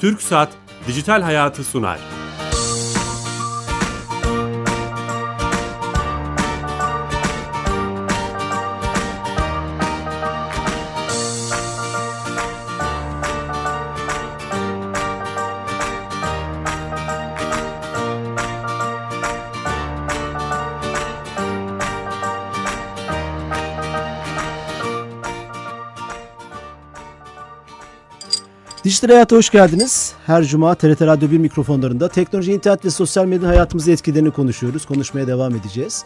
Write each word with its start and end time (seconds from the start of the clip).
Türk 0.00 0.22
Saat 0.22 0.48
Dijital 0.86 1.22
Hayatı 1.22 1.64
sunar. 1.64 2.19
Dijital 28.90 29.08
Hayat'a 29.08 29.36
hoş 29.36 29.50
geldiniz. 29.50 30.12
Her 30.26 30.44
cuma 30.44 30.74
TRT 30.74 31.02
Radyo 31.02 31.30
1 31.30 31.38
mikrofonlarında 31.38 32.08
teknoloji, 32.08 32.52
internet 32.52 32.84
ve 32.84 32.90
sosyal 32.90 33.26
medya 33.26 33.48
hayatımızda 33.48 33.90
etkilerini 33.90 34.30
konuşuyoruz. 34.30 34.86
Konuşmaya 34.86 35.26
devam 35.26 35.54
edeceğiz. 35.54 36.04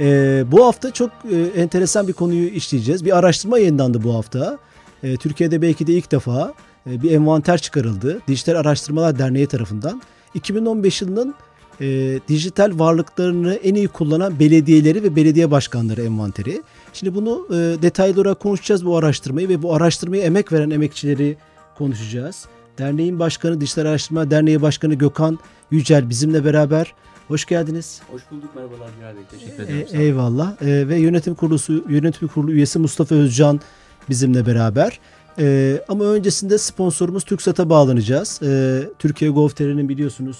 Ee, 0.00 0.44
bu 0.46 0.66
hafta 0.66 0.90
çok 0.90 1.10
e, 1.32 1.60
enteresan 1.60 2.08
bir 2.08 2.12
konuyu 2.12 2.48
işleyeceğiz. 2.48 3.04
Bir 3.04 3.18
araştırma 3.18 3.58
yayınlandı 3.58 4.02
bu 4.02 4.14
hafta. 4.14 4.58
Ee, 5.02 5.16
Türkiye'de 5.16 5.62
belki 5.62 5.86
de 5.86 5.92
ilk 5.92 6.12
defa 6.12 6.54
e, 6.90 7.02
bir 7.02 7.10
envanter 7.10 7.58
çıkarıldı. 7.58 8.20
Dijital 8.28 8.54
Araştırmalar 8.54 9.18
Derneği 9.18 9.46
tarafından. 9.46 10.02
2015 10.34 11.02
yılının 11.02 11.34
e, 11.80 12.18
dijital 12.28 12.78
varlıklarını 12.78 13.54
en 13.54 13.74
iyi 13.74 13.88
kullanan 13.88 14.38
belediyeleri 14.40 15.02
ve 15.02 15.16
belediye 15.16 15.50
başkanları 15.50 16.02
envanteri. 16.02 16.62
Şimdi 16.92 17.14
bunu 17.14 17.46
e, 17.50 17.82
detaylı 17.82 18.20
olarak 18.20 18.40
konuşacağız 18.40 18.86
bu 18.86 18.96
araştırmayı 18.96 19.48
ve 19.48 19.62
bu 19.62 19.74
araştırmaya 19.74 20.22
emek 20.22 20.52
veren 20.52 20.70
emekçileri 20.70 21.36
konuşacağız. 21.74 22.46
Derneğin 22.78 23.18
başkanı, 23.18 23.60
Dijital 23.60 23.82
Araştırma 23.82 24.30
Derneği 24.30 24.62
Başkanı 24.62 24.94
Gökhan 24.94 25.38
Yücel 25.70 26.08
bizimle 26.10 26.44
beraber. 26.44 26.94
Hoş 27.28 27.44
geldiniz. 27.44 28.00
Hoş 28.10 28.22
bulduk. 28.30 28.50
Merhabalar 28.54 28.88
Güray 29.00 29.14
Bey. 29.16 29.22
Teşekkür 29.30 29.62
E, 29.62 29.66
ederim. 29.80 30.00
eyvallah. 30.00 30.62
E, 30.62 30.88
ve 30.88 30.96
yönetim 30.98 31.34
kurulu 31.34 31.58
yönetim 31.88 32.28
kurulu 32.28 32.52
üyesi 32.52 32.78
Mustafa 32.78 33.14
Özcan 33.14 33.60
bizimle 34.10 34.46
beraber. 34.46 35.00
E, 35.38 35.78
ama 35.88 36.04
öncesinde 36.04 36.58
sponsorumuz 36.58 37.24
TürkSat'a 37.24 37.70
bağlanacağız. 37.70 38.40
E, 38.42 38.82
Türkiye 38.98 39.30
Gov.tr'nin 39.30 39.88
biliyorsunuz 39.88 40.38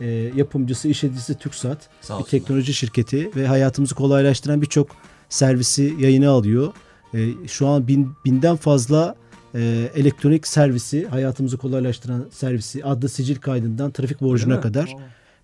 e, 0.00 0.06
yapımcısı, 0.10 0.88
işleticisi 0.88 1.34
TürkSat. 1.38 1.88
Sağ 2.00 2.14
bir 2.14 2.18
olsunlar. 2.20 2.30
teknoloji 2.30 2.74
şirketi 2.74 3.30
ve 3.36 3.46
hayatımızı 3.46 3.94
kolaylaştıran 3.94 4.62
birçok 4.62 4.88
servisi 5.28 5.94
yayına 5.98 6.30
alıyor. 6.30 6.72
E, 7.14 7.18
şu 7.48 7.66
an 7.68 7.88
bin, 7.88 8.12
binden 8.24 8.56
fazla 8.56 9.14
e, 9.56 9.90
elektronik 10.00 10.46
servisi, 10.46 11.06
hayatımızı 11.06 11.58
kolaylaştıran 11.58 12.24
servisi 12.30 12.84
adlı 12.84 13.08
sicil 13.08 13.36
kaydından 13.36 13.90
trafik 13.90 14.20
borcuna 14.20 14.60
kadar. 14.60 14.96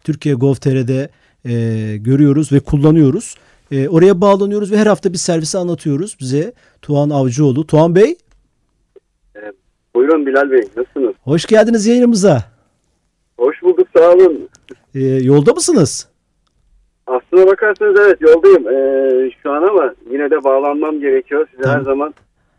Türkiye 0.05 0.35
Gov.tr'de 0.35 1.09
e, 1.45 1.97
görüyoruz 1.97 2.53
ve 2.53 2.61
kullanıyoruz. 2.61 3.35
E, 3.71 3.89
oraya 3.89 4.21
bağlanıyoruz 4.21 4.73
ve 4.73 4.77
her 4.77 4.87
hafta 4.87 5.13
bir 5.13 5.19
servisi 5.19 5.59
anlatıyoruz 5.59 6.17
bize. 6.21 6.53
Tuğan 6.83 7.11
Avcıoğlu. 7.11 7.67
Tuğan 7.67 7.95
Bey 7.95 8.17
Buyurun 9.95 10.27
Bilal 10.27 10.51
Bey, 10.51 10.63
nasılsınız? 10.77 11.15
hoş 11.23 11.47
geldiniz 11.47 11.87
yayınımıza. 11.87 12.45
Hoş 13.39 13.63
bulduk, 13.63 13.89
sağ 13.97 14.13
olun. 14.13 14.49
E, 14.95 15.01
yolda 15.05 15.53
mısınız? 15.53 16.09
Aslına 17.07 17.47
bakarsanız 17.47 18.01
evet 18.01 18.21
yoldayım 18.21 18.69
ee, 18.69 19.31
şu 19.43 19.51
an 19.51 19.63
ama 19.63 19.95
yine 20.11 20.31
de 20.31 20.45
bağlanmam 20.45 21.01
gerekiyor. 21.01 21.47
Size 21.51 21.63
Tamam. 21.63 21.79
her 21.79 21.85
zaman 21.85 22.15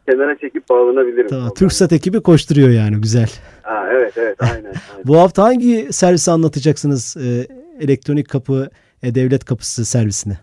kenara 0.09 0.37
çekip 0.37 0.69
bağlanabilirim. 0.69 1.27
Tamam, 1.27 1.43
Yoldan. 1.43 1.53
TürkSat 1.53 1.93
ekibi 1.93 2.21
koşturuyor 2.21 2.69
yani 2.69 3.01
güzel. 3.01 3.29
Ha, 3.63 3.87
evet 3.91 4.13
evet 4.17 4.37
aynen. 4.41 4.55
aynen. 4.55 4.73
Bu 5.05 5.17
hafta 5.17 5.43
hangi 5.43 5.93
servisi 5.93 6.31
anlatacaksınız? 6.31 7.17
E, 7.17 7.47
elektronik 7.83 8.29
kapı, 8.29 8.69
e, 9.03 9.15
devlet 9.15 9.45
kapısı 9.45 9.85
servisini. 9.85 10.33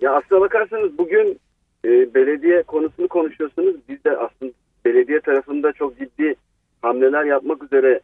ya 0.00 0.12
aslına 0.14 0.40
bakarsanız 0.40 0.98
bugün 0.98 1.38
e, 1.84 2.14
belediye 2.14 2.62
konusunu 2.62 3.08
konuşuyorsunuz. 3.08 3.76
Biz 3.88 4.04
de 4.04 4.16
aslında 4.16 4.52
belediye 4.84 5.20
tarafında 5.20 5.72
çok 5.72 5.98
ciddi 5.98 6.34
hamleler 6.82 7.24
yapmak 7.24 7.62
üzere 7.62 8.00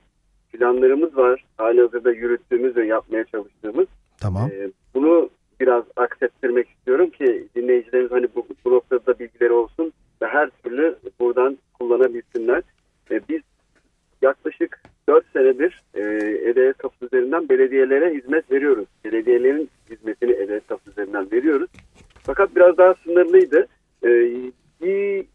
planlarımız 0.53 1.17
var. 1.17 1.45
Halihazırda 1.57 2.13
yürüttüğümüz 2.13 2.77
ve 2.77 2.87
yapmaya 2.87 3.25
çalıştığımız. 3.25 3.87
Tamam. 4.21 4.51
Ee, 4.53 4.71
bunu 4.95 5.31
biraz 5.61 5.85
aksettirmek 5.97 6.69
istiyorum 6.69 7.11
ki 7.11 7.49
dinleyicilerimiz 7.57 8.11
hani 8.13 8.27
bu, 8.37 8.47
bu 8.65 8.71
noktada 8.71 9.19
bilgileri 9.19 9.53
olsun 9.53 9.93
ve 10.23 10.27
her 10.27 10.51
türlü 10.51 10.99
buradan 11.21 11.59
kullanabilsinler. 11.79 12.63
Ee, 13.11 13.21
biz 13.29 13.43
yaklaşık 14.23 14.81
4 15.09 15.25
senedir 15.33 15.83
e, 15.95 16.01
E-Devlet 16.49 16.79
kapısı 16.79 17.07
üzerinden 17.07 17.49
belediyelere 17.49 18.15
hizmet 18.15 18.51
veriyoruz. 18.51 18.87
Belediyelerin 19.05 19.71
hizmetini 19.91 20.33
E-Devlet 20.33 20.67
kapısı 20.67 20.91
üzerinden 20.91 21.33
veriyoruz. 21.33 21.71
Fakat 22.23 22.57
biraz 22.57 22.79
daha 22.79 22.95
sınırlıydı. 23.05 23.67
Bir 24.81 25.27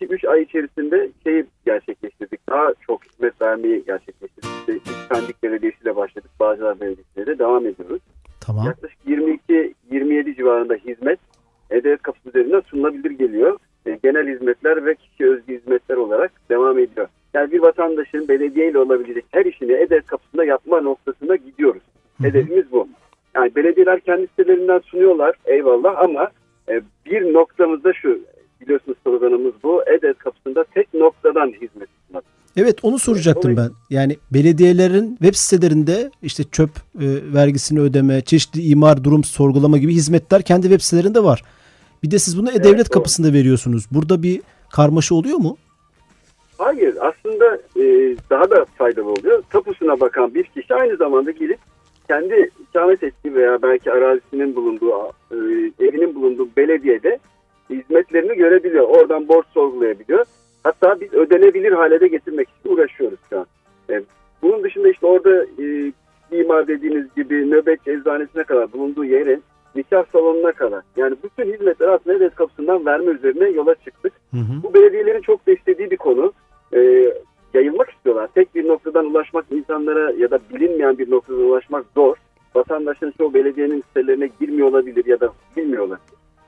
2-3 0.00 0.28
ay 0.28 0.42
içerisinde 0.42 1.10
şeyi 1.24 1.44
gerçekleştirdik. 1.66 2.48
Daha 2.48 2.74
çok 2.86 3.04
hizmet 3.04 3.42
vermeyi 3.42 3.84
gerçekleştirdik. 3.84 4.50
İşte 4.60 4.72
ilk 4.72 5.10
Pendik 5.10 5.42
Belediyesi 5.42 5.82
ile 5.82 5.96
başladık. 5.96 6.30
Bağcılar 6.40 6.80
Belediyesi 6.80 7.10
ile 7.16 7.26
de 7.26 7.38
devam 7.38 7.66
ediyoruz. 7.66 8.02
Tamam. 8.40 8.66
Yaklaşık 8.66 8.98
22-27 9.06 10.36
civarında 10.36 10.74
hizmet 10.74 11.18
E-Devlet 11.70 12.02
kapısı 12.02 12.28
üzerinden 12.28 12.60
sunulabilir 12.60 13.10
geliyor. 13.10 13.58
E, 13.86 13.98
genel 14.02 14.28
hizmetler 14.28 14.84
ve 14.84 14.94
kişi 14.94 15.30
özgü 15.30 15.58
hizmetler 15.58 15.96
olarak 15.96 16.32
devam 16.50 16.78
ediyor. 16.78 17.08
Yani 17.34 17.52
bir 17.52 17.62
vatandaşın 17.62 18.28
belediye 18.28 18.70
ile 18.70 18.78
olabilecek 18.78 19.24
her 19.30 19.44
işini 19.44 19.72
E-Devlet 19.72 20.06
kapısında 20.06 20.44
yapma 20.44 20.80
noktasına 20.80 21.36
gidiyoruz. 21.36 21.82
Hedefimiz 22.22 22.72
bu. 22.72 22.88
Yani 23.34 23.54
belediyeler 23.56 24.00
kendi 24.00 24.26
sitelerinden 24.26 24.78
sunuyorlar 24.78 25.34
eyvallah 25.44 25.98
ama 25.98 26.30
e, 26.68 26.80
bir 27.06 27.34
noktamızda 27.34 27.92
şu 27.92 28.20
biliyorsunuz 28.60 28.98
sloganımız 29.04 29.52
bu. 29.62 29.82
E-Devlet 29.82 30.18
kapısında 30.18 30.64
tek 30.64 30.94
noktadan 30.94 31.46
hizmet 31.46 31.88
sunmak. 32.06 32.24
Evet 32.56 32.78
onu 32.82 32.98
soracaktım 32.98 33.56
ben. 33.56 33.70
Yani 33.90 34.16
belediyelerin 34.30 35.16
web 35.16 35.34
sitelerinde 35.34 36.10
işte 36.22 36.44
çöp 36.44 36.70
e, 37.00 37.06
vergisini 37.34 37.80
ödeme, 37.80 38.20
çeşitli 38.20 38.62
imar 38.62 39.04
durum 39.04 39.24
sorgulama 39.24 39.78
gibi 39.78 39.92
hizmetler 39.92 40.42
kendi 40.42 40.62
web 40.62 40.80
sitelerinde 40.80 41.24
var. 41.24 41.42
Bir 42.02 42.10
de 42.10 42.18
siz 42.18 42.38
bunu 42.38 42.50
e-devlet 42.50 42.86
doğru. 42.86 42.94
kapısında 42.94 43.32
veriyorsunuz. 43.32 43.86
Burada 43.90 44.22
bir 44.22 44.40
karmaşa 44.72 45.14
oluyor 45.14 45.38
mu? 45.38 45.56
Hayır 46.58 46.96
aslında 47.00 47.56
e, 47.56 48.16
daha 48.30 48.50
da 48.50 48.64
faydalı 48.78 49.10
oluyor. 49.10 49.42
Tapusuna 49.50 50.00
bakan 50.00 50.34
bir 50.34 50.44
kişi 50.44 50.74
aynı 50.74 50.96
zamanda 50.96 51.30
gelip 51.30 51.58
kendi 52.08 52.50
ikamet 52.68 53.02
ettiği 53.02 53.34
veya 53.34 53.62
belki 53.62 53.92
arazisinin 53.92 54.56
bulunduğu, 54.56 54.92
e, 55.30 55.36
evinin 55.84 56.14
bulunduğu 56.14 56.48
belediyede 56.56 57.18
hizmetlerini 57.70 58.36
görebiliyor. 58.36 58.88
Oradan 58.88 59.28
borç 59.28 59.46
sorgulayabiliyor. 59.54 60.24
Hatta 60.64 61.00
biz 61.00 61.12
ödenebilir 61.12 61.72
hale 61.72 62.00
de 62.00 62.08
getirmek 62.08 62.48
için 62.48 62.74
uğraşıyoruz 62.74 63.18
şu 63.30 63.38
an. 63.38 63.46
E, 63.90 64.02
bunun 64.42 64.64
dışında 64.64 64.88
işte 64.88 65.06
orada 65.06 65.44
e, 65.44 65.92
imar 66.40 66.68
dediğiniz 66.68 67.14
gibi 67.16 67.50
nöbet 67.50 67.88
eczanesine 67.88 68.44
kadar 68.44 68.72
bulunduğu 68.72 69.04
yerin 69.04 69.42
nikah 69.74 70.04
salonuna 70.12 70.52
kadar. 70.52 70.82
Yani 70.96 71.16
bütün 71.24 71.52
hizmetleri 71.52 71.90
aslında 71.90 72.20
devlet 72.20 72.34
kapısından 72.34 72.86
verme 72.86 73.10
üzerine 73.10 73.48
yola 73.48 73.74
çıktık. 73.74 74.12
Hı 74.30 74.36
hı. 74.36 74.62
Bu 74.62 74.74
belediyelerin 74.74 75.22
çok 75.22 75.46
da 75.46 75.52
istediği 75.52 75.90
bir 75.90 75.96
konu. 75.96 76.32
Ee, 76.74 77.12
yayılmak 77.54 77.90
istiyorlar. 77.90 78.28
Tek 78.34 78.54
bir 78.54 78.68
noktadan 78.68 79.06
ulaşmak 79.06 79.44
insanlara 79.50 80.12
ya 80.12 80.30
da 80.30 80.38
bilinmeyen 80.54 80.98
bir 80.98 81.10
noktadan 81.10 81.40
ulaşmak 81.40 81.84
zor. 81.94 82.16
Vatandaşların 82.54 83.14
çoğu 83.18 83.34
belediyenin 83.34 83.84
sitelerine 83.88 84.30
girmiyor 84.40 84.68
olabilir 84.68 85.06
ya 85.06 85.20
da 85.20 85.32
bilmiyorlar. 85.56 85.98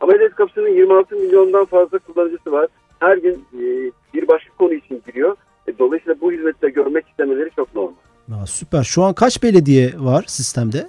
Ama 0.00 0.12
devlet 0.12 0.34
kapısının 0.34 0.68
26 0.68 1.16
milyondan 1.16 1.64
fazla 1.64 1.98
kullanıcısı 1.98 2.52
var. 2.52 2.66
Her 3.00 3.16
gün 3.16 3.34
e, 3.34 3.90
bir 4.14 4.28
başka 4.28 4.50
konu 4.58 4.74
için 4.74 5.02
giriyor. 5.06 5.36
E, 5.66 5.78
dolayısıyla 5.78 6.20
bu 6.20 6.32
hizmeti 6.32 6.62
de 6.62 6.70
görmek 6.70 7.08
istemeleri 7.08 7.50
çok 7.56 7.74
normal. 7.74 7.94
Aa, 8.32 8.46
süper. 8.46 8.82
Şu 8.82 9.02
an 9.02 9.14
kaç 9.14 9.42
belediye 9.42 9.92
var 9.98 10.24
sistemde? 10.26 10.88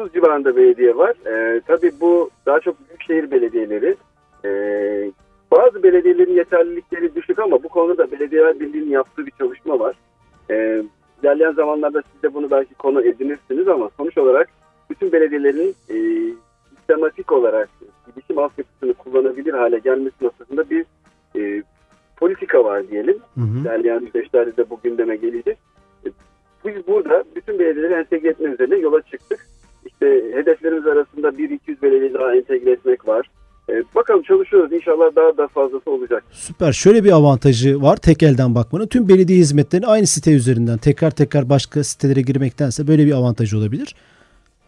130 0.00 0.12
civarında 0.12 0.56
belediye 0.56 0.96
var. 0.96 1.14
Ee, 1.26 1.60
tabii 1.66 1.92
bu 2.00 2.30
daha 2.46 2.60
çok 2.60 2.88
büyükşehir 2.88 3.30
belediyeleri. 3.30 3.96
Ee, 4.44 5.12
bazı 5.50 5.82
belediyelerin 5.82 6.34
yeterlilikleri 6.34 7.14
düşük 7.14 7.38
ama 7.38 7.62
bu 7.62 7.68
konuda 7.68 8.12
Belediyeler 8.12 8.60
Birliği'nin 8.60 8.90
yaptığı 8.90 9.26
bir 9.26 9.32
çalışma 9.38 9.78
var. 9.78 9.96
Ee, 10.50 10.82
ilerleyen 11.22 11.52
zamanlarda 11.52 12.02
siz 12.12 12.22
de 12.22 12.34
bunu 12.34 12.50
belki 12.50 12.74
konu 12.74 13.02
edinirsiniz 13.02 13.68
ama 13.68 13.90
sonuç 13.96 14.18
olarak 14.18 14.48
bütün 14.90 15.12
belediyelerin 15.12 15.74
e, 15.88 15.96
sistematik 16.76 17.32
olarak 17.32 17.68
bilişim 18.16 18.38
altyapısını 18.38 18.94
kullanabilir 18.94 19.52
hale 19.54 19.78
gelmesi 19.78 20.24
noktasında 20.24 20.70
bir 20.70 20.84
e, 21.36 21.62
politika 22.16 22.64
var 22.64 22.88
diyelim. 22.88 23.18
Hı 23.34 23.40
hı. 23.40 23.58
İlerleyen 23.60 24.08
süreçlerde 24.12 24.56
de 24.56 24.70
bu 24.70 24.80
gündeme 24.84 25.16
gelecek. 25.16 25.58
E, 26.06 26.08
Biz 26.66 26.86
burada 26.86 27.24
bütün 27.36 27.58
belediyeleri 27.58 27.94
entegre 27.94 28.28
etme 28.28 28.50
üzerine 28.50 28.76
yola 28.76 29.02
çıktık. 29.02 29.46
İşte 29.86 30.06
hedeflerimiz 30.34 30.86
arasında 30.86 31.28
1-200 31.28 31.82
belediye 31.82 32.14
daha 32.14 32.34
entegre 32.34 32.70
etmek 32.70 33.08
var. 33.08 33.30
E, 33.68 33.82
bakalım 33.94 34.22
çalışıyoruz. 34.22 34.72
İnşallah 34.72 35.16
daha 35.16 35.36
da 35.36 35.48
fazlası 35.48 35.90
olacak. 35.90 36.24
Süper. 36.30 36.72
Şöyle 36.72 37.04
bir 37.04 37.12
avantajı 37.12 37.82
var 37.82 37.96
tek 37.96 38.22
elden 38.22 38.54
bakmanın. 38.54 38.86
Tüm 38.86 39.08
belediye 39.08 39.38
hizmetlerini 39.38 39.86
aynı 39.86 40.06
site 40.06 40.32
üzerinden 40.32 40.78
tekrar 40.78 41.10
tekrar 41.10 41.48
başka 41.48 41.84
sitelere 41.84 42.20
girmektense 42.20 42.86
böyle 42.88 43.06
bir 43.06 43.12
avantaj 43.12 43.54
olabilir. 43.54 43.94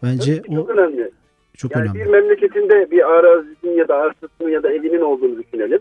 Bence 0.03 0.35
Tabii 0.37 0.47
ki 0.49 0.55
çok 0.55 0.69
o 0.69 0.73
önemli. 0.73 1.11
çok 1.57 1.71
Yani 1.71 1.83
önemli. 1.83 1.99
bir 1.99 2.05
memleketinde 2.05 2.91
bir 2.91 3.11
arazisinin 3.13 3.77
ya 3.77 3.87
da 3.87 3.95
arsasının 3.95 4.49
ya 4.49 4.63
da 4.63 4.71
evinin 4.71 5.01
olduğunu 5.01 5.43
düşünelim. 5.43 5.79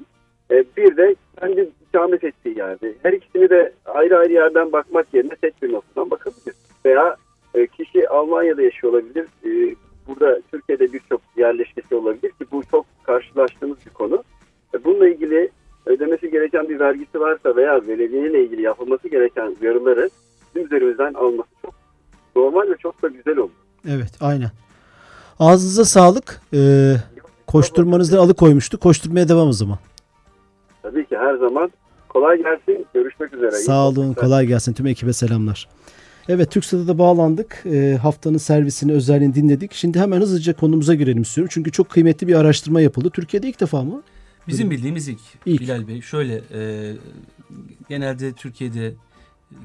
E, 0.50 0.64
bir 0.76 0.96
de 0.96 1.14
kendi 1.40 1.69
ikamet 1.88 2.25
ettiği 2.25 2.58
yerde. 2.58 2.94
Her 3.02 3.12
ikisini 3.12 3.50
de 3.50 3.73
ayrı 3.87 4.19
ayrı 4.19 4.32
yerden 4.32 4.73
bakmak 4.73 5.06
yerine 5.14 5.37
tek 5.43 5.62
bir 5.62 5.73
noktadan 5.73 6.11
bakabilir. 6.11 6.55
Veya 6.84 7.17
e, 7.54 7.66
kişi 7.66 8.08
Almanya'da 8.08 8.62
yaşıyor 8.62 8.93
olabilir. 8.93 9.26
E, 9.44 9.76
burada 10.08 10.40
Türkiye'de 10.50 10.93
birçok 10.93 11.20
yerleşkesi 11.37 11.94
olabilir 11.94 12.31
ki 12.31 12.46
bu 12.52 12.62
çok 12.70 12.87
karşılaştığımız 13.02 13.78
bir 13.87 13.90
konu. 13.90 14.25
E, 14.75 14.84
bununla 14.84 15.08
ilgili 15.08 15.50
ödemesi 15.87 16.31
gereken 16.31 16.69
bir 16.69 16.81
vergisi 16.81 17.20
varsa 17.20 17.56
veya 17.56 17.88
belediyeyle 17.88 18.44
ilgili 18.44 18.62
yapılması 18.62 19.08
gereken 19.08 19.56
uyarıları 19.62 20.10
bizim 20.54 20.66
üzerimizden 20.66 21.14
alması 21.14 21.49
çok 21.62 21.75
normal 22.37 22.70
ve 22.70 22.76
çok 22.76 23.02
da 23.02 23.08
güzel 23.08 23.37
olur. 23.37 23.50
Evet 23.88 24.12
aynen. 24.20 24.50
Ağzınıza 25.38 25.84
sağlık. 25.84 26.40
Ee, 26.55 26.94
koşturmanızdan 27.46 28.19
alıkoymuştu. 28.19 28.78
Koşturmaya 28.78 29.28
devam 29.28 29.48
o 29.48 29.52
zaman. 29.52 29.78
Tabii 30.82 31.06
ki 31.06 31.16
her 31.16 31.34
zaman. 31.34 31.72
Kolay 32.08 32.43
gelsin. 32.43 32.87
Görüşmek 32.94 33.34
üzere. 33.34 33.50
Sağ 33.50 33.88
olun. 33.88 34.14
Kolay 34.14 34.46
gelsin. 34.46 34.72
Tüm 34.72 34.87
ekibe 34.87 35.12
selamlar. 35.12 35.69
Evet 36.28 36.50
TürkSat'a 36.50 36.88
da 36.88 36.98
bağlandık. 36.98 37.62
Ee, 37.66 37.98
haftanın 38.02 38.38
servisini 38.38 38.92
özelliğini 38.92 39.34
dinledik. 39.34 39.72
Şimdi 39.72 40.00
hemen 40.00 40.20
hızlıca 40.20 40.52
konumuza 40.52 40.94
girelim 40.94 41.22
istiyorum. 41.22 41.50
Çünkü 41.54 41.72
çok 41.72 41.90
kıymetli 41.90 42.28
bir 42.28 42.34
araştırma 42.34 42.80
yapıldı. 42.80 43.10
Türkiye'de 43.10 43.48
ilk 43.48 43.60
defa 43.60 43.82
mı? 43.82 44.02
Bizim 44.48 44.70
bildiğimiz 44.70 45.08
ilk, 45.08 45.20
İlk. 45.46 45.60
Bilal 45.60 45.88
Bey. 45.88 46.00
Şöyle 46.00 46.42
e, 46.54 46.92
genelde 47.88 48.32
Türkiye'de 48.32 48.86
e, 48.86 48.94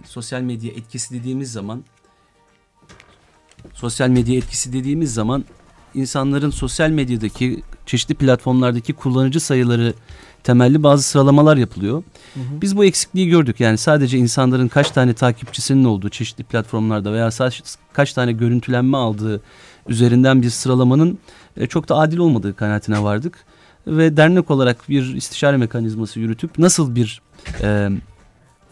sosyal 0.06 0.42
medya 0.42 0.71
etkisi 0.71 1.13
dediğimiz 1.13 1.51
zaman 1.51 1.83
sosyal 3.74 4.09
medya 4.09 4.38
etkisi 4.38 4.74
dediğimiz 4.74 5.13
zaman 5.13 5.45
insanların 5.97 6.49
sosyal 6.49 6.89
medyadaki 6.89 7.63
çeşitli 7.85 8.15
platformlardaki 8.15 8.94
kullanıcı 8.94 9.39
sayıları 9.39 9.94
temelli 10.44 10.83
bazı 10.83 11.03
sıralamalar 11.03 11.57
yapılıyor. 11.57 12.03
Biz 12.35 12.77
bu 12.77 12.85
eksikliği 12.85 13.29
gördük. 13.29 13.59
Yani 13.59 13.77
sadece 13.77 14.17
insanların 14.17 14.67
kaç 14.67 14.91
tane 14.91 15.13
takipçisinin 15.13 15.83
olduğu 15.83 16.09
çeşitli 16.09 16.44
platformlarda 16.44 17.13
veya 17.13 17.29
kaç 17.94 18.13
tane 18.13 18.31
görüntülenme 18.31 18.97
aldığı 18.97 19.41
üzerinden 19.88 20.41
bir 20.41 20.49
sıralamanın 20.49 21.19
e, 21.57 21.67
çok 21.67 21.89
da 21.89 21.95
adil 21.95 22.17
olmadığı 22.17 22.55
kanaatine 22.55 23.03
vardık. 23.03 23.45
Ve 23.88 24.17
dernek 24.17 24.51
olarak 24.51 24.89
bir 24.89 25.15
istişare 25.15 25.57
mekanizması 25.57 26.19
yürütüp 26.19 26.59
nasıl 26.59 26.95
bir 26.95 27.21
e, 27.61 27.89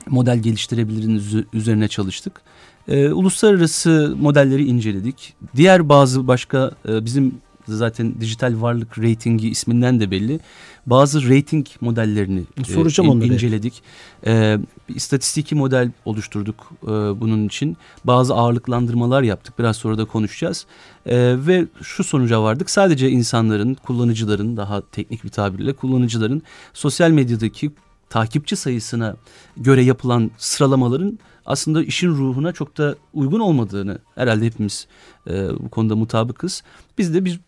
model 0.08 0.38
geliştirebiliriz 0.38 1.36
üzerine 1.54 1.88
çalıştık. 1.88 2.42
E, 2.88 3.10
uluslararası 3.12 4.16
modelleri 4.20 4.66
inceledik. 4.66 5.34
Diğer 5.56 5.90
bazı 5.90 6.28
başka 6.28 6.72
e, 6.90 7.06
bizim 7.06 7.36
zaten 7.68 8.16
dijital 8.22 8.62
varlık 8.62 9.00
ratingi 9.00 9.50
isminden 9.50 10.00
de 10.00 10.12
belli. 10.12 10.40
Bazı 10.86 11.30
rating 11.30 11.68
modellerini 11.82 12.44
e, 12.58 12.64
Soracağım 12.64 13.10
in- 13.10 13.14
onları. 13.14 13.34
inceledik. 13.34 13.84
E, 14.28 14.58
bir 14.90 14.96
istatistiki 14.96 15.56
model 15.56 15.92
oluşturduk 16.06 16.72
e, 16.84 16.88
bunun 16.88 17.48
için. 17.48 17.78
Bazı 18.04 18.34
ağırlıklandırmalar 18.36 19.24
yaptık. 19.24 19.60
Biraz 19.60 19.78
sonra 19.78 19.98
da 19.98 20.06
konuşacağız. 20.06 20.66
E, 21.06 21.36
ve 21.48 21.66
şu 21.82 22.04
sonuca 22.04 22.42
vardık. 22.44 22.70
Sadece 22.70 23.10
insanların, 23.10 23.74
kullanıcıların 23.74 24.58
daha 24.58 24.82
teknik 24.82 25.24
bir 25.24 25.30
tabirle 25.30 25.74
kullanıcıların 25.74 26.42
sosyal 26.74 27.10
medyadaki 27.12 27.72
takipçi 28.10 28.56
sayısına 28.56 29.16
göre 29.58 29.84
yapılan 29.84 30.32
sıralamaların 30.38 31.20
aslında 31.46 31.84
işin 31.84 32.10
ruhuna 32.10 32.52
çok 32.52 32.78
da 32.78 32.96
uygun 33.14 33.40
olmadığını 33.40 33.98
herhalde 34.16 34.46
hepimiz 34.46 34.88
e, 35.30 35.50
bu 35.60 35.70
konuda 35.70 35.96
mutabıkız. 35.96 36.64
Biz 36.98 37.14
de 37.14 37.26
bir 37.26 37.40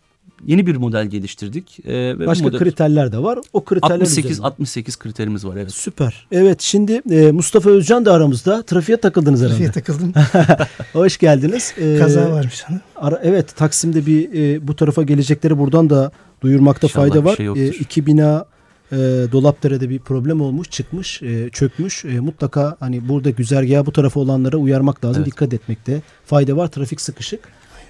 yeni 0.46 0.66
bir 0.66 0.76
model 0.76 1.06
geliştirdik. 1.06 1.80
E, 1.86 2.18
ve 2.18 2.26
Başka 2.26 2.44
model, 2.44 2.58
kriterler 2.58 3.12
de 3.12 3.18
var. 3.18 3.38
O 3.52 3.64
kriterler 3.64 3.94
68 3.94 4.30
üzerinden. 4.30 4.48
68 4.48 4.98
kriterimiz 4.98 5.44
var 5.44 5.56
evet. 5.56 5.72
Süper. 5.72 6.26
Evet 6.32 6.60
şimdi 6.60 7.02
e, 7.10 7.32
Mustafa 7.32 7.70
Özcan 7.70 8.04
da 8.04 8.12
aramızda. 8.12 8.62
Trafiğe 8.62 9.00
takıldınız 9.00 9.40
herhalde. 9.40 9.56
Trafiğe 9.56 9.72
takıldım. 9.72 10.12
Hoş 10.92 11.18
geldiniz. 11.18 11.74
Ee, 11.78 11.98
Kaza 11.98 12.30
varmış 12.30 12.54
sanırım. 12.54 12.82
Ara, 12.96 13.20
evet 13.22 13.56
Taksim'de 13.56 14.06
bir 14.06 14.32
e, 14.32 14.68
bu 14.68 14.76
tarafa 14.76 15.02
gelecekleri 15.02 15.58
buradan 15.58 15.90
da 15.90 16.12
duyurmakta 16.40 16.86
İnşallah 16.86 17.08
fayda 17.08 17.24
bir 17.24 17.30
var. 17.30 17.36
şey 17.36 17.46
yoktur. 17.46 17.62
E, 17.62 17.68
iki 17.68 18.06
bina 18.06 18.44
e, 18.92 18.96
Dolapdere'de 19.32 19.90
bir 19.90 19.98
problem 19.98 20.40
olmuş, 20.40 20.70
çıkmış, 20.70 21.22
e, 21.22 21.48
çökmüş. 21.52 22.04
E, 22.04 22.20
mutlaka 22.20 22.76
hani 22.80 23.08
burada 23.08 23.30
güzergaha 23.30 23.86
bu 23.86 23.92
tarafa 23.92 24.20
olanlara 24.20 24.56
uyarmak 24.56 25.04
lazım. 25.04 25.22
Evet. 25.22 25.32
Dikkat 25.32 25.54
etmekte 25.54 26.02
fayda 26.26 26.56
var. 26.56 26.68
Trafik 26.68 27.00
sıkışık. 27.00 27.40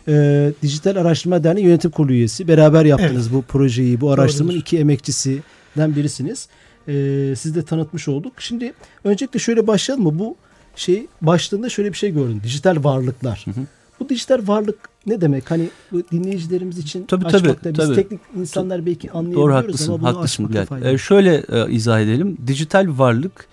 E, 0.08 0.52
Dijital 0.62 0.96
Araştırma 0.96 1.44
Derneği 1.44 1.66
Yönetim 1.66 1.90
Kurulu 1.90 2.12
üyesi. 2.12 2.48
Beraber 2.48 2.84
yaptınız 2.84 3.32
bu 3.34 3.42
projeyi, 3.42 4.00
bu 4.00 4.10
araştırmanın 4.10 4.48
Doğrudur. 4.48 4.60
iki 4.62 4.78
emekçisinden 4.78 5.96
birisiniz. 5.96 6.48
E, 6.88 6.92
siz 7.38 7.54
de 7.54 7.62
tanıtmış 7.62 8.08
olduk. 8.08 8.32
Şimdi 8.38 8.72
öncelikle 9.04 9.38
şöyle 9.40 9.66
başlayalım 9.66 10.04
mı? 10.04 10.18
Bu 10.18 10.36
şey 10.76 11.06
başlığında 11.22 11.68
şöyle 11.68 11.92
bir 11.92 11.96
şey 11.96 12.10
gördüm. 12.14 12.40
Dijital 12.44 12.84
varlıklar. 12.84 13.44
hı. 13.54 13.60
Bu 14.00 14.08
dijital 14.08 14.40
varlık 14.46 14.78
ne 15.08 15.20
demek? 15.20 15.50
Hani 15.50 15.68
bu 15.92 16.02
dinleyicilerimiz 16.12 16.78
için 16.78 17.06
Tabii, 17.06 17.26
açmakta 17.26 17.54
tabii, 17.62 17.78
biz 17.78 17.84
tabii. 17.86 17.94
teknik 17.94 18.20
insanlar 18.36 18.86
belki 18.86 19.08
Doğru 19.08 19.16
anlayabiliyoruz 19.18 19.54
haklısın. 19.64 19.92
ama 19.92 20.00
bunu 20.00 20.08
Haklısın 20.08 20.44
açmakta 20.44 20.66
fayda 20.66 20.92
var. 20.92 20.98
şöyle 20.98 21.44
e, 21.48 21.70
izah 21.70 22.00
edelim. 22.00 22.36
Dijital 22.46 22.86
varlık 22.98 23.46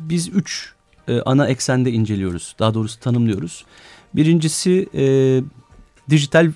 biz 0.00 0.28
üç 0.28 0.72
e, 1.08 1.20
ana 1.20 1.46
eksende 1.48 1.90
inceliyoruz. 1.90 2.56
Daha 2.58 2.74
doğrusu 2.74 3.00
tanımlıyoruz. 3.00 3.64
Birincisi 4.14 4.88
e, 4.94 5.04
dijital 6.10 6.52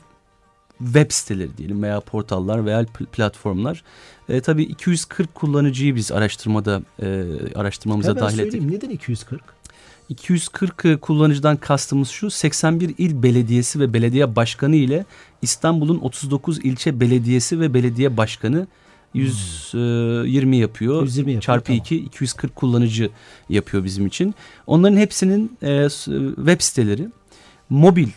web 0.78 1.10
siteleri 1.12 1.56
diyelim 1.56 1.82
veya 1.82 2.00
portallar 2.00 2.64
veya 2.66 2.82
pl- 2.82 3.06
platformlar. 3.06 3.82
E, 4.28 4.40
tabii 4.40 4.62
240 4.62 5.34
kullanıcıyı 5.34 5.94
biz 5.94 6.12
araştırmada 6.12 6.82
e, 7.02 7.24
araştırmamıza 7.54 8.08
Hemen 8.10 8.22
dahil 8.22 8.38
ettik. 8.38 8.62
neden 8.62 8.90
240? 8.90 9.40
240 10.20 11.02
kullanıcıdan 11.02 11.56
kastımız 11.56 12.08
şu 12.08 12.30
81 12.30 12.94
il 12.98 13.22
belediyesi 13.22 13.80
ve 13.80 13.92
belediye 13.92 14.36
başkanı 14.36 14.76
ile 14.76 15.04
İstanbul'un 15.42 15.98
39 16.00 16.58
ilçe 16.64 17.00
belediyesi 17.00 17.60
ve 17.60 17.74
belediye 17.74 18.16
başkanı 18.16 18.66
120 19.14 20.56
yapıyor. 20.56 21.02
120 21.02 21.30
yapıyor, 21.32 21.42
Çarpı 21.42 21.64
tamam. 21.66 21.78
2 21.80 21.96
240 21.96 22.56
kullanıcı 22.56 23.10
yapıyor 23.48 23.84
bizim 23.84 24.06
için. 24.06 24.34
Onların 24.66 24.96
hepsinin 24.96 25.56
e, 25.62 25.88
s- 25.90 26.12
web 26.36 26.60
siteleri, 26.60 27.08
mobil 27.70 28.08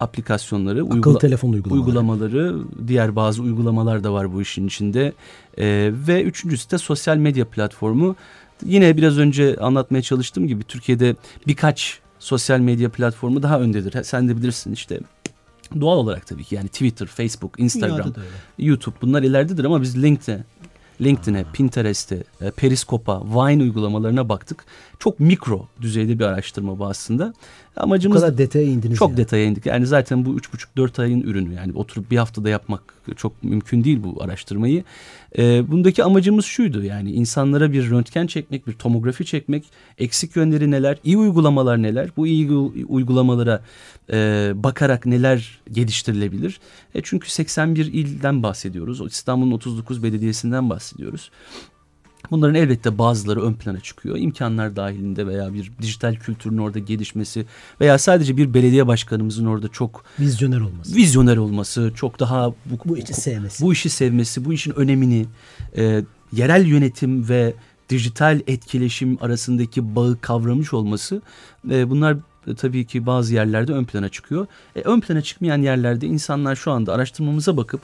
aplikasyonları, 0.00 0.82
Akıllı 0.82 0.94
uygula- 0.94 1.18
telefon 1.18 1.52
uygulamaları. 1.52 1.86
uygulamaları, 1.86 2.56
diğer 2.88 3.16
bazı 3.16 3.42
uygulamalar 3.42 4.04
da 4.04 4.12
var 4.12 4.32
bu 4.32 4.42
işin 4.42 4.66
içinde. 4.66 5.12
Ee, 5.58 5.90
ve 6.08 6.22
üçüncüsü 6.22 6.70
de 6.70 6.78
sosyal 6.78 7.16
medya 7.16 7.44
platformu. 7.44 8.16
Yine 8.64 8.96
biraz 8.96 9.18
önce 9.18 9.56
anlatmaya 9.56 10.02
çalıştığım 10.02 10.46
gibi 10.46 10.64
Türkiye'de 10.64 11.16
birkaç 11.46 12.00
sosyal 12.18 12.60
medya 12.60 12.88
platformu 12.88 13.42
daha 13.42 13.60
öndedir. 13.60 14.02
Sen 14.02 14.28
de 14.28 14.36
bilirsin 14.36 14.72
işte 14.72 15.00
doğal 15.80 15.96
olarak 15.96 16.26
tabii 16.26 16.44
ki 16.44 16.54
yani 16.54 16.68
Twitter, 16.68 17.06
Facebook, 17.06 17.60
Instagram. 17.60 18.12
YouTube 18.58 18.94
bunlar 19.02 19.22
ileridedir 19.22 19.64
ama 19.64 19.82
biz 19.82 20.02
LinkedIn'e, 20.02 20.44
LinkedIn'e, 21.00 21.44
Pinterest'e, 21.52 22.24
e, 22.40 22.50
Periskop'a, 22.50 23.22
Vine 23.24 23.62
uygulamalarına 23.62 24.28
baktık. 24.28 24.64
Çok 24.98 25.20
mikro 25.20 25.66
düzeyde 25.80 26.18
bir 26.18 26.24
araştırma 26.24 26.78
bu 26.78 26.86
aslında. 26.86 27.34
Bu 27.76 27.82
Amacımız 27.82 28.20
kadar 28.20 28.38
detaya 28.38 28.66
indiniz 28.66 28.98
çok 28.98 29.10
yani. 29.10 29.16
detaya 29.16 29.44
indik. 29.44 29.66
Yani 29.66 29.86
zaten 29.86 30.24
bu 30.24 30.34
üç 30.34 30.52
buçuk 30.52 30.76
dört 30.76 30.98
ayın 30.98 31.20
ürünü. 31.20 31.54
Yani 31.54 31.72
oturup 31.74 32.10
bir 32.10 32.16
haftada 32.16 32.48
yapmak 32.48 32.94
çok 33.16 33.44
mümkün 33.44 33.84
değil 33.84 34.00
bu 34.02 34.22
araştırmayı. 34.22 34.84
Ee, 35.38 35.70
bundaki 35.70 36.04
amacımız 36.04 36.44
şuydu 36.44 36.82
yani 36.82 37.12
insanlara 37.12 37.72
bir 37.72 37.90
röntgen 37.90 38.26
çekmek, 38.26 38.66
bir 38.66 38.72
tomografi 38.72 39.24
çekmek, 39.24 39.64
eksik 39.98 40.36
yönleri 40.36 40.70
neler, 40.70 40.98
iyi 41.04 41.18
uygulamalar 41.18 41.82
neler, 41.82 42.10
bu 42.16 42.26
iyi 42.26 42.50
uygulamalara 42.88 43.62
e, 44.12 44.52
bakarak 44.54 45.06
neler 45.06 45.60
geliştirilebilir. 45.72 46.60
E, 46.94 47.00
çünkü 47.02 47.30
81 47.30 47.86
ilden 47.86 48.42
bahsediyoruz. 48.42 49.00
İstanbul'un 49.06 49.52
39 49.52 50.02
belediyesinden 50.02 50.70
bahsediyoruz. 50.70 51.30
Bunların 52.30 52.54
elbette 52.54 52.98
bazıları 52.98 53.42
ön 53.42 53.54
plana 53.54 53.80
çıkıyor. 53.80 54.16
İmkanlar 54.16 54.76
dahilinde 54.76 55.26
veya 55.26 55.54
bir 55.54 55.72
dijital 55.82 56.14
kültürün 56.14 56.58
orada 56.58 56.78
gelişmesi 56.78 57.46
veya 57.80 57.98
sadece 57.98 58.36
bir 58.36 58.54
belediye 58.54 58.86
başkanımızın 58.86 59.46
orada 59.46 59.68
çok 59.68 60.04
Vizyoner 60.20 60.60
olması. 60.60 60.96
vizyoner 60.96 61.36
olması, 61.36 61.92
çok 61.94 62.20
daha 62.20 62.50
bu, 62.50 62.78
Bu 62.84 62.98
işi 62.98 63.14
sevmesi. 63.14 63.64
bu 63.64 63.72
işi 63.72 63.90
sevmesi, 63.90 64.44
bu 64.44 64.52
işin 64.52 64.72
önemini, 64.76 65.26
e, 65.76 66.02
yerel 66.32 66.66
yönetim 66.66 67.28
ve 67.28 67.54
dijital 67.90 68.40
etkileşim 68.46 69.18
arasındaki 69.20 69.96
bağı 69.96 70.18
kavramış 70.20 70.72
olması 70.74 71.22
e, 71.70 71.90
bunlar 71.90 72.16
e, 72.46 72.54
tabii 72.54 72.84
ki 72.86 73.06
bazı 73.06 73.34
yerlerde 73.34 73.72
ön 73.72 73.84
plana 73.84 74.08
çıkıyor. 74.08 74.46
E, 74.76 74.80
ön 74.80 75.00
plana 75.00 75.22
çıkmayan 75.22 75.62
yerlerde 75.62 76.06
insanlar 76.06 76.56
şu 76.56 76.70
anda 76.72 76.94
araştırmamıza 76.94 77.56
bakıp 77.56 77.80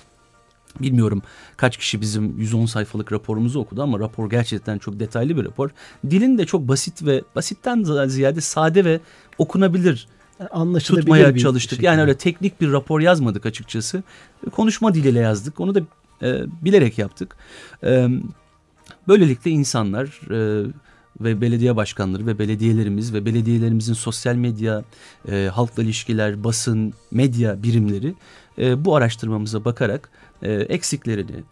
Bilmiyorum 0.81 1.23
kaç 1.57 1.77
kişi 1.77 2.01
bizim 2.01 2.39
110 2.39 2.67
sayfalık 2.67 3.13
raporumuzu 3.13 3.61
okudu 3.61 3.83
ama 3.83 3.99
rapor 3.99 4.31
gerçekten 4.31 4.79
çok 4.79 5.01
detaylı 5.01 5.37
bir 5.37 5.45
rapor. 5.45 5.71
Dilin 6.11 6.39
de 6.39 6.47
çok 6.47 6.69
basit 6.69 7.07
ve 7.07 7.23
basitten 7.37 8.07
ziyade 8.07 8.41
sade 8.41 8.85
ve 8.85 9.01
okunabilir 9.39 10.09
Anlaşılabilir 10.51 11.03
tutmaya 11.03 11.35
bir 11.35 11.41
çalıştık. 11.41 11.71
şekilde. 11.71 11.87
Yani 11.87 12.01
öyle 12.01 12.17
teknik 12.17 12.61
bir 12.61 12.73
rapor 12.73 13.01
yazmadık 13.01 13.47
açıkçası. 13.47 14.03
Konuşma 14.53 14.95
diliyle 14.95 15.19
yazdık. 15.21 15.61
Onu 15.61 15.75
da 15.75 15.81
e, 16.23 16.45
bilerek 16.65 16.99
yaptık. 16.99 17.37
E, 17.85 18.09
böylelikle 19.09 19.51
insanlar 19.51 20.21
e, 20.31 20.67
ve 21.21 21.41
belediye 21.41 21.77
başkanları 21.77 22.27
ve 22.27 22.39
belediyelerimiz 22.39 23.15
ve 23.15 23.25
belediyelerimizin 23.25 23.95
sosyal 23.95 24.35
medya, 24.35 24.85
e, 25.31 25.51
halkla 25.53 25.83
ilişkiler, 25.83 26.45
basın, 26.45 26.93
medya 27.11 27.63
birimleri 27.63 28.15
e, 28.59 28.85
bu 28.85 28.97
araştırmamıza 28.97 29.65
bakarak 29.65 30.11
e, 30.43 30.53
eksiklerini 30.53 31.43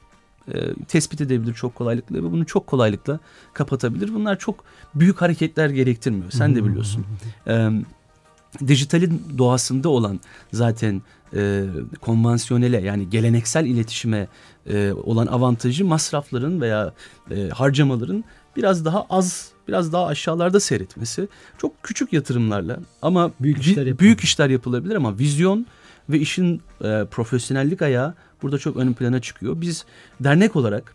e, 0.55 0.75
tespit 0.89 1.21
edebilir 1.21 1.55
çok 1.55 1.75
kolaylıkla 1.75 2.17
ve 2.17 2.33
bunu 2.33 2.47
çok 2.47 2.67
kolaylıkla 2.67 3.19
kapatabilir. 3.53 4.15
Bunlar 4.15 4.39
çok 4.39 4.65
büyük 4.95 5.21
hareketler 5.21 5.71
gerektirmiyor. 5.71 6.31
Sen 6.31 6.55
de 6.55 6.65
biliyorsun. 6.65 7.07
E, 7.49 7.71
dijitalin 8.67 9.23
doğasında 9.39 9.89
olan 9.89 10.21
zaten 10.53 11.03
e, 11.35 11.65
konvansiyonele 12.01 12.81
yani 12.81 13.11
geleneksel 13.11 13.67
iletişime 13.67 14.29
e, 14.67 14.93
olan 14.93 15.27
avantajı 15.27 15.85
masrafların 15.85 16.61
veya 16.61 16.93
e, 17.31 17.49
harcamaların 17.49 18.25
biraz 18.57 18.85
daha 18.85 19.07
az, 19.11 19.51
biraz 19.69 19.93
daha 19.93 20.07
aşağılarda 20.07 20.61
seyretmesi. 20.61 21.29
Çok 21.59 21.83
küçük 21.83 22.13
yatırımlarla 22.13 22.81
ama 23.03 23.31
Büyük 23.41 23.59
işler 23.59 23.71
yapılabilir. 23.71 23.99
büyük 23.99 24.21
işler 24.21 24.51
yapılabilir 24.51 24.95
ama 24.95 25.19
vizyon 25.19 25.67
ve 26.09 26.19
işin 26.19 26.63
e, 26.85 27.05
profesyonellik 27.11 27.83
ayağı 27.83 28.15
burada 28.43 28.59
çok 28.59 28.77
ön 28.77 28.93
plana 28.93 29.21
çıkıyor. 29.21 29.61
Biz 29.61 29.85
dernek 30.21 30.57
olarak 30.57 30.95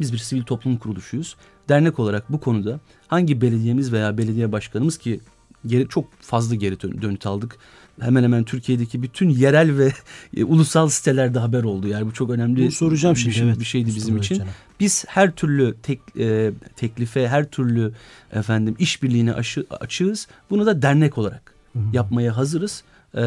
biz 0.00 0.12
bir 0.12 0.18
sivil 0.18 0.42
toplum 0.42 0.76
kuruluşuyuz. 0.76 1.36
Dernek 1.68 1.98
olarak 1.98 2.32
bu 2.32 2.40
konuda 2.40 2.80
hangi 3.08 3.40
belediyemiz 3.40 3.92
veya 3.92 4.18
belediye 4.18 4.52
başkanımız 4.52 4.98
ki 4.98 5.20
geri, 5.66 5.88
çok 5.88 6.04
fazla 6.20 6.54
geri 6.54 6.80
dön- 6.80 7.02
dönüt 7.02 7.26
aldık. 7.26 7.56
Hemen 8.00 8.22
hemen 8.22 8.44
Türkiye'deki 8.44 9.02
bütün 9.02 9.28
yerel 9.28 9.78
ve 9.78 9.92
e, 10.36 10.44
ulusal 10.44 10.88
sitelerde 10.88 11.38
haber 11.38 11.64
oldu. 11.64 11.88
Yani 11.88 12.06
bu 12.06 12.12
çok 12.12 12.30
önemli 12.30 12.62
Bunu 12.62 12.70
soracağım 12.70 13.14
bir, 13.14 13.20
şimdi. 13.20 13.34
şey- 13.34 13.46
evet. 13.48 13.60
bir 13.60 13.64
şeydi 13.64 13.86
bizim 13.96 14.16
için. 14.16 14.34
Özcan'a. 14.34 14.50
Biz 14.80 15.04
her 15.08 15.30
türlü 15.32 15.74
tek, 15.82 16.00
e, 16.18 16.52
teklife, 16.76 17.28
her 17.28 17.50
türlü 17.50 17.92
efendim 18.32 18.76
işbirliğine 18.78 19.32
aşı, 19.34 19.66
açığız. 19.80 20.28
Bunu 20.50 20.66
da 20.66 20.82
dernek 20.82 21.18
olarak 21.18 21.54
yapmaya 21.92 22.36
hazırız. 22.36 22.82
E, 23.14 23.20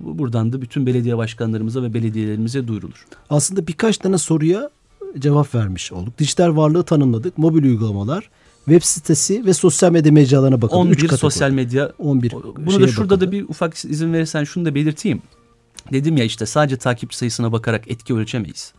buradan 0.00 0.52
da 0.52 0.62
bütün 0.62 0.86
belediye 0.86 1.16
başkanlarımıza 1.16 1.82
ve 1.82 1.94
belediyelerimize 1.94 2.68
duyurulur. 2.68 3.06
Aslında 3.30 3.66
birkaç 3.66 3.98
tane 3.98 4.18
soruya 4.18 4.70
cevap 5.18 5.54
vermiş 5.54 5.92
olduk. 5.92 6.18
Dijital 6.18 6.56
varlığı 6.56 6.82
tanımladık. 6.84 7.38
Mobil 7.38 7.64
uygulamalar, 7.64 8.30
web 8.64 8.82
sitesi 8.82 9.46
ve 9.46 9.54
sosyal 9.54 9.92
medya 9.92 10.12
mecralarına 10.12 10.62
bakalım. 10.62 10.80
11 10.80 10.96
Üç 10.96 11.12
sosyal 11.12 11.50
medya 11.50 11.92
11 11.98 12.32
Bunu 12.32 12.80
da 12.80 12.88
şurada 12.88 13.10
bakıldı. 13.10 13.26
da 13.26 13.32
bir 13.32 13.48
ufak 13.48 13.84
izin 13.84 14.12
verirsen 14.12 14.44
şunu 14.44 14.64
da 14.64 14.74
belirteyim. 14.74 15.22
Dedim 15.92 16.16
ya 16.16 16.24
işte 16.24 16.46
sadece 16.46 16.76
takipçi 16.76 17.16
sayısına 17.16 17.52
bakarak 17.52 17.90
etki 17.90 18.14
ölçemeyiz. 18.14 18.72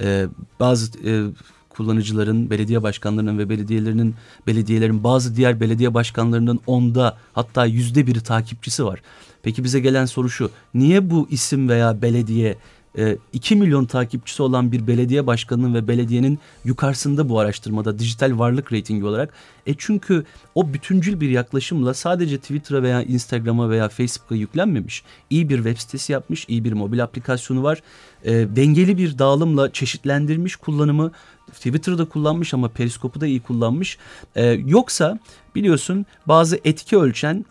Ee, 0.00 0.26
bazı 0.60 1.08
e, 1.08 1.26
kullanıcıların, 1.68 2.50
belediye 2.50 2.82
başkanlarının 2.82 3.38
ve 3.38 3.48
belediyelerinin, 3.48 4.14
belediyelerin 4.46 5.04
bazı 5.04 5.36
diğer 5.36 5.60
belediye 5.60 5.94
başkanlarının 5.94 6.60
onda 6.66 7.18
hatta 7.32 7.66
yüzde 7.66 8.06
biri 8.06 8.20
takipçisi 8.20 8.84
var. 8.84 9.02
Peki 9.42 9.64
bize 9.64 9.80
gelen 9.80 10.06
soru 10.06 10.30
şu. 10.30 10.50
Niye 10.74 11.10
bu 11.10 11.28
isim 11.30 11.68
veya 11.68 12.02
belediye 12.02 12.56
2 13.32 13.56
milyon 13.56 13.84
takipçisi 13.84 14.42
olan 14.42 14.72
bir 14.72 14.86
belediye 14.86 15.26
başkanının 15.26 15.74
ve 15.74 15.88
belediyenin 15.88 16.38
yukarısında 16.64 17.28
bu 17.28 17.38
araştırmada 17.38 17.98
dijital 17.98 18.38
varlık 18.38 18.72
reytingi 18.72 19.04
olarak. 19.04 19.32
E 19.66 19.74
çünkü 19.78 20.24
o 20.54 20.72
bütüncül 20.72 21.20
bir 21.20 21.30
yaklaşımla 21.30 21.94
sadece 21.94 22.38
Twitter'a 22.38 22.82
veya 22.82 23.02
Instagram'a 23.02 23.70
veya 23.70 23.88
Facebook'a 23.88 24.34
yüklenmemiş. 24.34 25.02
İyi 25.30 25.48
bir 25.48 25.56
web 25.56 25.76
sitesi 25.76 26.12
yapmış, 26.12 26.44
iyi 26.48 26.64
bir 26.64 26.72
mobil 26.72 27.02
aplikasyonu 27.02 27.62
var. 27.62 27.82
E, 28.24 28.32
dengeli 28.32 28.98
bir 28.98 29.18
dağılımla 29.18 29.72
çeşitlendirmiş 29.72 30.56
kullanımı. 30.56 31.10
Twitter'da 31.52 32.04
kullanmış 32.04 32.54
ama 32.54 32.68
Periskop'u 32.68 33.20
da 33.20 33.26
iyi 33.26 33.40
kullanmış. 33.40 33.98
E, 34.34 34.44
yoksa 34.46 35.18
biliyorsun 35.54 36.06
bazı 36.26 36.60
etki 36.64 36.96
ölçen 36.96 37.44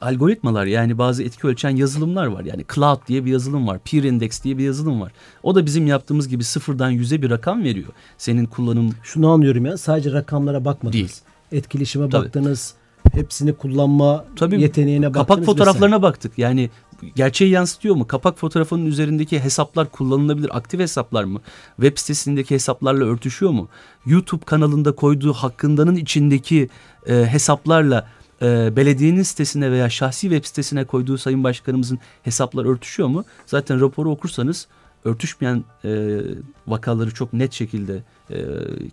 algoritmalar 0.00 0.66
yani 0.66 0.98
bazı 0.98 1.22
etki 1.22 1.46
ölçen 1.46 1.76
yazılımlar 1.76 2.26
var. 2.26 2.44
Yani 2.44 2.64
Cloud 2.74 3.08
diye 3.08 3.24
bir 3.24 3.30
yazılım 3.30 3.66
var. 3.68 3.78
Peer 3.84 4.02
Index 4.02 4.44
diye 4.44 4.58
bir 4.58 4.64
yazılım 4.64 5.00
var. 5.00 5.12
O 5.42 5.54
da 5.54 5.66
bizim 5.66 5.86
yaptığımız 5.86 6.28
gibi 6.28 6.44
sıfırdan 6.44 6.90
yüze 6.90 7.22
bir 7.22 7.30
rakam 7.30 7.64
veriyor. 7.64 7.88
Senin 8.18 8.46
kullanım 8.46 8.94
Şunu 9.02 9.28
anlıyorum 9.30 9.66
ya 9.66 9.76
sadece 9.76 10.12
rakamlara 10.12 10.64
bakmadınız. 10.64 10.94
Değil. 10.94 11.12
Etkileşime 11.52 12.08
Tabii. 12.08 12.24
baktınız. 12.24 12.74
Hepsini 13.12 13.52
kullanma 13.52 14.24
Tabii, 14.36 14.60
yeteneğine 14.60 15.06
baktınız. 15.06 15.26
kapak 15.26 15.44
fotoğraflarına 15.44 16.02
baktık. 16.02 16.38
Yani 16.38 16.70
gerçeği 17.16 17.50
yansıtıyor 17.50 17.94
mu? 17.94 18.06
Kapak 18.06 18.38
fotoğrafının 18.38 18.86
üzerindeki 18.86 19.40
hesaplar 19.40 19.90
kullanılabilir 19.90 20.56
aktif 20.56 20.80
hesaplar 20.80 21.24
mı? 21.24 21.40
Web 21.76 21.98
sitesindeki 21.98 22.54
hesaplarla 22.54 23.04
örtüşüyor 23.04 23.52
mu? 23.52 23.68
YouTube 24.06 24.44
kanalında 24.44 24.92
koyduğu 24.92 25.32
hakkındanın 25.32 25.96
içindeki 25.96 26.68
e, 27.06 27.14
hesaplarla 27.14 28.06
e, 28.42 28.76
belediyenin 28.76 29.22
sitesine 29.22 29.70
veya 29.70 29.90
şahsi 29.90 30.20
web 30.20 30.44
sitesine 30.44 30.84
koyduğu 30.84 31.18
sayın 31.18 31.44
başkanımızın 31.44 31.98
hesaplar 32.22 32.64
örtüşüyor 32.64 33.08
mu? 33.08 33.24
Zaten 33.46 33.80
raporu 33.80 34.10
okursanız 34.10 34.66
örtüşmeyen 35.04 35.64
e, 35.84 36.20
vakaları 36.66 37.14
çok 37.14 37.32
net 37.32 37.52
şekilde 37.52 38.02
e, 38.30 38.38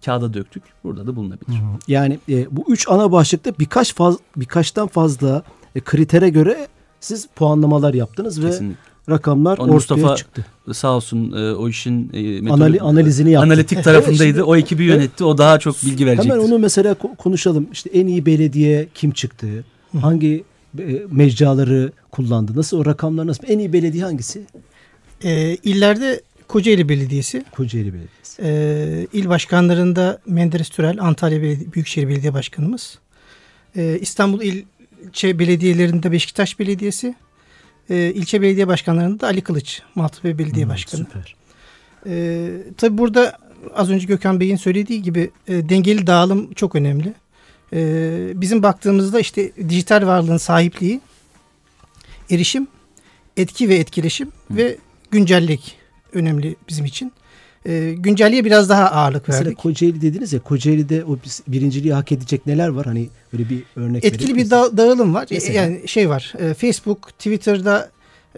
kağıda 0.05 0.33
döktük. 0.33 0.63
Burada 0.83 1.07
da 1.07 1.15
bulunabilir. 1.15 1.59
Yani 1.87 2.19
e, 2.29 2.55
bu 2.55 2.65
üç 2.67 2.87
ana 2.89 3.11
başlıkta 3.11 3.51
birkaç 3.59 3.95
faz, 3.95 4.17
birkaçtan 4.35 4.87
fazla 4.87 5.43
e, 5.75 5.79
kritere 5.79 6.29
göre 6.29 6.67
siz 6.99 7.27
puanlamalar 7.27 7.93
yaptınız 7.93 8.43
ve 8.43 8.47
Kesinlikle. 8.47 8.81
Rakamlar 9.09 9.57
Onu 9.57 9.63
ortaya 9.67 9.73
Mustafa 9.73 10.15
çıktı. 10.15 10.45
Sağ 10.73 10.91
olsun 10.95 11.31
e, 11.31 11.51
o 11.53 11.69
işin 11.69 12.09
e, 12.13 12.49
Anali, 12.49 12.81
analizini 12.81 13.31
yaptı. 13.31 13.45
analitik 13.45 13.83
tarafındaydı. 13.83 14.23
Evet, 14.23 14.35
şimdi- 14.35 14.43
o 14.43 14.55
ekibi 14.55 14.83
yönetti. 14.83 15.23
O 15.23 15.37
daha 15.37 15.59
çok 15.59 15.83
bilgi 15.85 16.05
verecektir. 16.05 16.29
Hemen 16.31 16.43
onu 16.43 16.59
mesela 16.59 16.91
ko- 16.93 17.15
konuşalım. 17.15 17.67
İşte 17.73 17.89
en 17.93 18.07
iyi 18.07 18.25
belediye 18.25 18.87
kim 18.93 19.11
çıktı? 19.11 19.47
Hangi 20.01 20.43
e, 20.79 20.83
mecraları 21.11 21.91
kullandı? 22.11 22.51
Nasıl 22.55 22.77
o 22.79 22.85
rakamlar 22.85 23.27
nasıl? 23.27 23.43
En 23.47 23.59
iyi 23.59 23.73
belediye 23.73 24.03
hangisi? 24.03 24.41
Ee, 25.23 25.55
illerde 25.63 26.21
Kocaeli 26.47 26.89
Belediyesi, 26.89 27.45
Kocaeli 27.51 27.93
Belediyesi. 27.93 28.41
ee, 28.43 29.07
il 29.13 29.29
başkanlarında 29.29 30.19
Menderes 30.27 30.69
Türel, 30.69 31.01
Antalya 31.01 31.37
Beledi- 31.41 31.73
Büyükşehir 31.73 32.07
Belediye 32.07 32.33
Başkanımız, 32.33 32.99
Ee, 33.75 33.97
İstanbul 34.01 34.41
ilçe 34.41 35.39
belediyelerinde 35.39 36.11
Beşiktaş 36.11 36.59
Belediyesi, 36.59 37.15
ee, 37.89 38.12
ilçe 38.15 38.41
belediye 38.41 38.67
başkanlarında 38.67 39.20
da 39.20 39.27
Ali 39.27 39.41
Kılıç, 39.41 39.82
Maltepe 39.96 40.38
Belediye 40.38 40.65
Hmm, 40.65 40.72
Başkanı. 40.72 41.06
Süper. 41.06 41.36
Ee, 42.08 42.50
tabii 42.77 42.98
burada 42.98 43.38
az 43.75 43.89
önce 43.89 44.06
Gökhan 44.06 44.39
Bey'in 44.39 44.56
söylediği 44.56 45.01
gibi 45.01 45.32
e, 45.48 45.70
dengeli 45.70 46.08
dağılım 46.08 46.53
çok 46.53 46.75
önemli. 46.75 47.13
Ee, 47.74 48.32
bizim 48.41 48.63
baktığımızda 48.63 49.20
işte 49.20 49.51
dijital 49.70 50.08
varlığın 50.08 50.38
sahipliği, 50.38 51.01
erişim, 52.32 52.67
etki 53.38 53.70
ve 53.70 53.75
etkileşim 53.75 54.32
ve 54.51 54.77
güncellik 55.12 55.77
önemli 56.13 56.56
bizim 56.70 56.86
için. 56.86 57.12
Ee, 57.67 57.93
güncelliğe 57.97 58.45
biraz 58.45 58.69
daha 58.69 58.91
ağırlık 58.91 59.27
Mesela 59.27 59.45
verdik. 59.45 59.57
Kocaeli 59.57 60.01
dediniz 60.01 60.33
ya 60.33 60.39
Kocaeli'de 60.39 61.05
o 61.05 61.17
birinciliği 61.47 61.93
hak 61.93 62.12
edecek 62.12 62.45
neler 62.47 62.67
var? 62.67 62.86
Hani 62.86 63.09
böyle 63.33 63.50
bir 63.50 63.63
örnek 63.75 64.05
Etkili 64.05 64.36
bir 64.36 64.50
da- 64.50 64.77
dağılım 64.77 65.13
var. 65.13 65.27
Mesela? 65.31 65.62
Yani 65.62 65.88
şey 65.88 66.09
var. 66.09 66.33
e, 66.39 66.53
Facebook, 66.53 67.09
Twitter'da, 67.09 67.89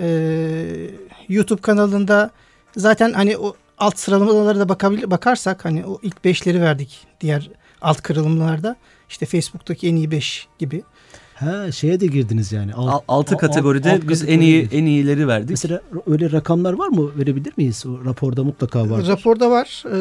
e, 0.02 0.08
YouTube 1.30 1.62
kanalında 1.62 2.32
zaten 2.78 3.14
hani 3.14 3.38
o 3.38 3.56
alt 3.78 3.98
sıralamalara 4.00 4.60
da 4.60 4.70
bakabil 4.70 5.12
bakarsak 5.12 5.66
hani 5.66 5.86
o 5.86 6.00
ilk 6.02 6.26
beşleri 6.26 6.62
verdik 6.62 7.08
diğer 7.22 7.50
alt 7.82 8.02
kırılımlarda. 8.02 8.76
İşte 9.10 9.26
Facebook'taki 9.26 9.88
en 9.88 9.96
iyi 9.96 10.12
5 10.12 10.48
gibi. 10.60 10.84
Ha 11.40 11.72
şeye 11.72 12.00
de 12.00 12.08
girdiniz 12.08 12.52
yani. 12.52 12.74
Alt- 12.74 12.90
Al- 12.94 13.02
altı 13.08 13.34
alt- 13.36 13.42
kategoride 13.42 13.92
alt 13.92 14.10
biz 14.10 14.24
en 14.30 14.40
iyi 14.40 14.68
en 14.72 14.86
iyileri 14.86 15.28
verdik. 15.28 15.50
Mesela 15.50 15.82
öyle 16.08 16.32
rakamlar 16.32 16.74
var 16.74 16.88
mı? 16.88 17.12
Verebilir 17.18 17.54
miyiz? 17.58 17.86
O 17.86 18.06
raporda 18.06 18.44
mutlaka 18.44 18.90
var. 18.90 19.08
Raporda 19.08 19.52
var. 19.52 19.84
E, 19.86 19.96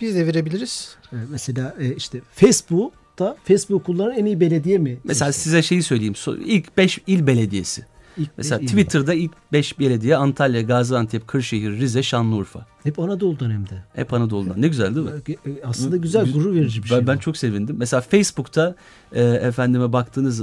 biz 0.00 0.14
de 0.16 0.26
verebiliriz. 0.26 0.96
Mesela 1.30 1.74
e, 1.80 1.94
işte 1.94 2.20
Facebook'ta 2.34 3.36
Facebook 3.44 3.84
kullanan 3.84 4.12
en 4.12 4.24
iyi 4.24 4.40
belediye 4.40 4.78
mi? 4.78 4.98
Mesela 5.04 5.32
size 5.32 5.62
şeyi 5.62 5.82
söyleyeyim. 5.82 6.14
İlk 6.44 6.76
5 6.76 7.00
il 7.06 7.26
belediyesi. 7.26 7.84
İlk 8.18 8.30
Mesela 8.36 8.60
il- 8.60 8.66
Twitter'da 8.66 9.14
ilk 9.14 9.32
5 9.52 9.78
belediye 9.78 10.16
Antalya, 10.16 10.62
Gaziantep, 10.62 11.28
Kırşehir, 11.28 11.70
Rize, 11.70 12.02
Şanlıurfa. 12.02 12.66
Hep 12.82 12.98
Anadolu'dan 12.98 13.50
hem 13.50 13.68
de. 13.68 13.84
Hep 13.94 14.12
Anadolu'dan. 14.14 14.62
Ne 14.62 14.68
güzel 14.68 14.94
değil 14.94 15.06
mi? 15.06 15.12
E, 15.46 15.64
Aslında 15.64 15.96
güzel, 15.96 16.32
gurur 16.32 16.54
verici 16.54 16.82
bir 16.82 16.88
şey. 16.88 16.98
Ben, 16.98 17.06
ben 17.06 17.16
çok 17.18 17.36
sevindim. 17.36 17.76
Mesela 17.78 18.00
Facebook'ta 18.00 18.74
e, 19.12 19.22
efendime 19.24 19.92
baktığınız 19.92 20.40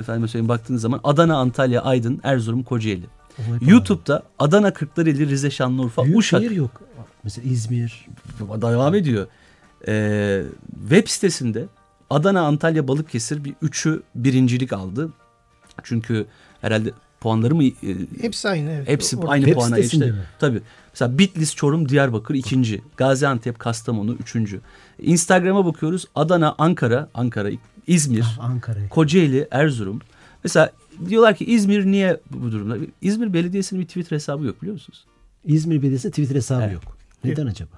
efendime 0.00 0.28
söyleyeyim 0.28 0.48
baktığınız 0.48 0.82
zaman 0.82 1.00
Adana, 1.04 1.36
Antalya, 1.36 1.82
Aydın, 1.82 2.20
Erzurum, 2.22 2.62
Kocaeli. 2.62 3.06
YouTube'da 3.60 4.22
Adana 4.38 4.72
Kırklareli 4.72 5.28
Rize 5.28 5.50
Şanlıurfa 5.50 6.04
Büyük 6.04 6.18
Uşak 6.18 6.40
şehir 6.40 6.50
yok. 6.56 6.70
Mesela 7.24 7.50
İzmir. 7.50 8.06
devam 8.40 8.94
ediyor. 8.94 9.26
Ee, 9.88 10.42
web 10.88 11.08
sitesinde 11.08 11.64
Adana, 12.10 12.40
Antalya, 12.42 12.88
Balıkesir 12.88 13.44
bir 13.44 13.54
üçü 13.62 14.02
birincilik 14.14 14.72
aldı. 14.72 15.12
Çünkü 15.82 16.26
herhalde 16.60 16.92
puanları 17.20 17.54
mı 17.54 17.64
e, 17.64 17.72
Hepsi 18.20 18.48
aynı 18.48 18.70
evet. 18.70 18.88
hepsi 18.88 19.16
Orada- 19.16 19.30
aynı 19.30 19.44
Web 19.44 19.58
puana 19.60 19.78
işte. 19.78 20.14
Tabii. 20.38 20.60
Mesela 20.92 21.18
Bitlis, 21.18 21.54
Çorum, 21.54 21.88
Diyarbakır 21.88 22.34
ikinci. 22.34 22.82
Gaziantep, 22.96 23.58
Kastamonu 23.58 24.14
üçüncü. 24.14 24.60
Instagram'a 25.02 25.64
bakıyoruz. 25.66 26.04
Adana, 26.14 26.54
Ankara, 26.58 27.08
Ankara, 27.14 27.48
İzmir, 27.86 28.24
Ah, 28.24 28.44
Ankara'ya. 28.44 28.88
Kocaeli, 28.88 29.48
Erzurum. 29.50 30.00
Mesela 30.44 30.72
diyorlar 31.08 31.36
ki 31.36 31.44
İzmir 31.44 31.86
niye 31.86 32.20
bu 32.30 32.52
durumda? 32.52 32.76
İzmir 33.00 33.32
Belediyesi'nin 33.32 33.80
bir 33.82 33.86
Twitter 33.86 34.16
hesabı 34.16 34.44
yok 34.44 34.62
biliyor 34.62 34.72
musunuz? 34.74 35.04
İzmir 35.44 35.82
Belediyesi'nin 35.82 36.10
Twitter 36.12 36.34
hesabı 36.36 36.62
Evet. 36.62 36.72
yok. 36.74 36.96
Neden 37.24 37.46
acaba? 37.46 37.70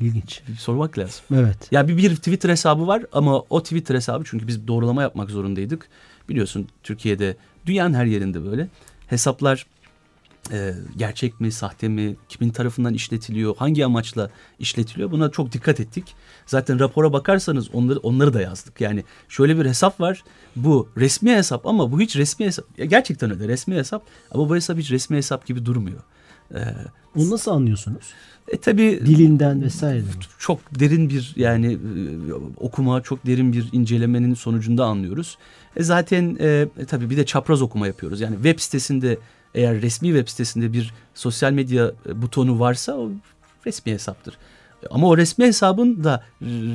İlginç. 0.00 0.42
Sormak 0.58 0.98
lazım. 0.98 1.24
Evet. 1.34 1.68
Ya 1.72 1.88
bir, 1.88 1.96
bir 1.96 2.16
Twitter 2.16 2.50
hesabı 2.50 2.86
var 2.86 3.02
ama 3.12 3.40
o 3.50 3.62
Twitter 3.62 3.94
hesabı 3.94 4.24
çünkü 4.26 4.46
biz 4.46 4.68
doğrulama 4.68 5.02
yapmak 5.02 5.30
zorundaydık. 5.30 5.88
Biliyorsun 6.28 6.68
Türkiye'de 6.82 7.36
dünyanın 7.66 7.94
her 7.94 8.04
yerinde 8.04 8.44
böyle 8.44 8.68
hesaplar 9.06 9.66
e, 10.52 10.74
gerçek 10.96 11.40
mi, 11.40 11.52
sahte 11.52 11.88
mi, 11.88 12.16
kimin 12.28 12.50
tarafından 12.50 12.94
işletiliyor, 12.94 13.56
hangi 13.56 13.84
amaçla 13.84 14.30
işletiliyor 14.58 15.10
buna 15.10 15.30
çok 15.30 15.52
dikkat 15.52 15.80
ettik. 15.80 16.14
Zaten 16.46 16.80
rapora 16.80 17.12
bakarsanız 17.12 17.74
onları 17.74 17.98
onları 17.98 18.34
da 18.34 18.40
yazdık. 18.40 18.80
Yani 18.80 19.04
şöyle 19.28 19.58
bir 19.58 19.66
hesap 19.66 20.00
var. 20.00 20.24
Bu 20.56 20.88
resmi 20.96 21.30
hesap 21.30 21.66
ama 21.66 21.92
bu 21.92 22.00
hiç 22.00 22.16
resmi 22.16 22.46
hesap. 22.46 22.78
Ya 22.78 22.84
gerçekten 22.84 23.30
öyle 23.30 23.48
resmi 23.48 23.74
hesap 23.74 24.02
ama 24.30 24.48
bu 24.48 24.56
hesap 24.56 24.78
hiç 24.78 24.90
resmi 24.90 25.16
hesap 25.16 25.46
gibi 25.46 25.66
durmuyor. 25.66 26.00
E, 26.54 26.58
Onu 27.16 27.30
nasıl 27.30 27.50
anlıyorsunuz? 27.50 28.04
e 28.48 28.56
tabii 28.56 29.00
Dilinden 29.06 29.62
vesaire. 29.62 30.02
çok 30.38 30.80
derin 30.80 31.10
bir 31.10 31.32
yani 31.36 31.72
e, 31.72 32.32
okuma, 32.56 33.00
çok 33.00 33.26
derin 33.26 33.52
bir 33.52 33.68
incelemenin 33.72 34.34
sonucunda 34.34 34.84
anlıyoruz. 34.84 35.38
E 35.76 35.82
zaten 35.82 36.36
e, 36.40 36.66
e, 36.78 36.84
tabii 36.84 37.10
bir 37.10 37.16
de 37.16 37.26
çapraz 37.26 37.62
okuma 37.62 37.86
yapıyoruz. 37.86 38.20
Yani 38.20 38.34
web 38.34 38.58
sitesinde 38.60 39.18
eğer 39.54 39.82
resmi 39.82 40.08
web 40.08 40.28
sitesinde 40.28 40.72
bir 40.72 40.94
sosyal 41.14 41.52
medya 41.52 41.92
e, 42.08 42.22
butonu 42.22 42.60
varsa 42.60 42.92
o 42.94 43.10
resmi 43.66 43.92
hesaptır. 43.92 44.34
E, 44.82 44.86
Ama 44.90 45.08
o 45.08 45.16
resmi 45.16 45.44
hesabın 45.44 46.04
da 46.04 46.24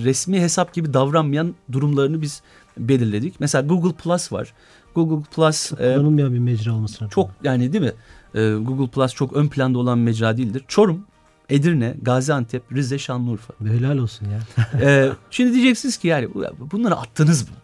resmi 0.04 0.42
hesap 0.42 0.74
gibi 0.74 0.94
davranmayan 0.94 1.56
durumlarını 1.72 2.22
biz 2.22 2.42
belirledik. 2.78 3.40
Mesela 3.40 3.68
Google 3.68 3.94
Plus 3.94 4.32
var. 4.32 4.54
Google 4.96 5.26
Plus 5.36 5.72
e, 5.72 5.76
Kullanılmayan 5.76 6.34
bir 6.34 6.40
mecra 6.40 6.74
olmasına. 6.74 7.10
çok 7.10 7.30
yani 7.44 7.74
değil 7.74 7.84
mi? 7.84 7.92
E, 8.36 8.54
Google 8.54 8.88
Plus 8.88 9.14
çok 9.14 9.34
ön 9.34 9.48
planda 9.48 9.80
olan 9.80 9.98
mecra 10.00 10.38
değildir. 10.38 10.64
Çorum, 10.68 11.06
Edirne, 11.50 11.96
Gaziantep, 12.02 12.64
Rize, 12.74 13.00
Şanlıurfa. 13.00 13.54
Helal 13.66 13.98
olsun 13.98 14.28
ya. 14.30 14.40
Ee, 14.82 15.10
şimdi 15.32 15.54
diyeceksiniz 15.54 15.98
ki 15.98 16.08
yani 16.08 16.34
bu- 16.34 16.72
bunları 16.72 16.96
attınız 16.96 17.50
mı? 17.50 17.56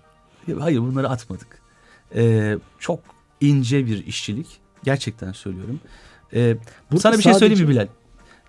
Hayır 0.60 0.80
bunları 0.80 1.10
atmadık. 1.10 1.62
Ee, 2.16 2.58
çok 2.80 3.00
ince 3.42 3.86
bir 3.86 4.06
işçilik. 4.06 4.48
Gerçekten 4.84 5.32
söylüyorum. 5.32 5.80
Ee, 6.34 6.58
Burada 6.92 7.02
sana 7.02 7.18
bir 7.18 7.22
şey 7.24 7.34
söyleyeyim 7.34 7.64
mi 7.64 7.70
Bilal? 7.70 7.88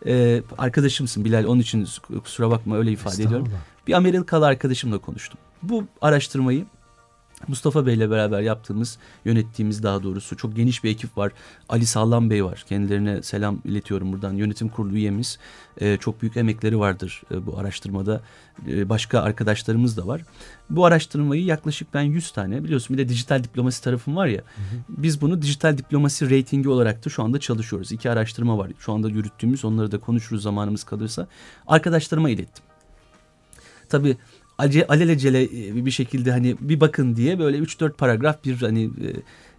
Ee, 0.06 0.42
arkadaşımsın 0.58 1.25
Bilal 1.25 1.44
onun 1.44 1.60
için 1.60 1.88
kusura 2.25 2.50
bakma 2.50 2.76
öyle 2.76 2.92
ifade 2.92 3.22
ediyorum. 3.22 3.48
Bir 3.87 3.92
Amerikalı 3.92 4.46
arkadaşımla 4.46 4.98
konuştum. 4.98 5.38
Bu 5.62 5.84
araştırmayı 6.00 6.64
Mustafa 7.47 7.87
Bey 7.87 7.95
ile 7.95 8.11
beraber 8.11 8.40
yaptığımız, 8.40 8.99
yönettiğimiz 9.25 9.83
daha 9.83 10.02
doğrusu 10.02 10.37
çok 10.37 10.57
geniş 10.57 10.85
bir 10.85 10.90
ekip 10.90 11.18
var. 11.18 11.33
Ali 11.68 11.87
Sağlam 11.87 12.30
Bey 12.30 12.45
var. 12.45 12.64
Kendilerine 12.68 13.23
selam 13.23 13.59
iletiyorum 13.64 14.12
buradan. 14.12 14.33
Yönetim 14.33 14.68
kurulu 14.68 14.97
üyemiz. 14.97 15.38
Ee, 15.80 15.97
çok 15.97 16.23
büyük 16.23 16.37
emekleri 16.37 16.78
vardır 16.78 17.23
e, 17.30 17.47
bu 17.47 17.59
araştırmada. 17.59 18.21
Ee, 18.68 18.88
başka 18.88 19.21
arkadaşlarımız 19.21 19.97
da 19.97 20.07
var. 20.07 20.23
Bu 20.70 20.85
araştırmayı 20.85 21.44
yaklaşık 21.44 21.94
ben 21.94 22.03
100 22.03 22.31
tane 22.31 22.64
biliyorsun 22.64 22.96
bir 22.96 23.05
de 23.05 23.09
dijital 23.09 23.44
diplomasi 23.44 23.85
tarafım 23.85 24.16
var 24.16 24.27
ya. 24.27 24.42
Biz 24.88 25.20
bunu 25.20 25.42
dijital 25.42 25.79
diplomasi 25.79 26.31
reytingi 26.31 26.68
olarak 26.68 27.05
da 27.05 27.11
şu 27.11 27.22
anda 27.22 27.40
çalışıyoruz. 27.40 27.92
İki 27.92 28.11
araştırma 28.11 28.59
var. 28.59 28.70
Şu 28.79 28.92
anda 28.92 29.09
yürüttüğümüz 29.09 29.64
onları 29.64 29.92
da 29.92 29.98
konuşuruz 29.98 30.42
zamanımız 30.42 30.85
kalırsa. 30.85 31.27
Arkadaşlarıma 31.66 32.31
ilettim. 32.31 32.64
Tabii 33.88 34.16
ace, 34.59 34.87
alelacele 34.87 35.42
e, 35.42 35.87
bir 35.87 35.90
şekilde 35.90 36.33
hani 36.33 36.57
bir 36.61 36.81
bakın 36.81 37.16
diye 37.16 37.38
böyle 37.38 37.59
3-4 37.59 37.92
paragraf 37.92 38.44
bir 38.44 38.57
hani 38.57 38.85
e, 38.85 39.09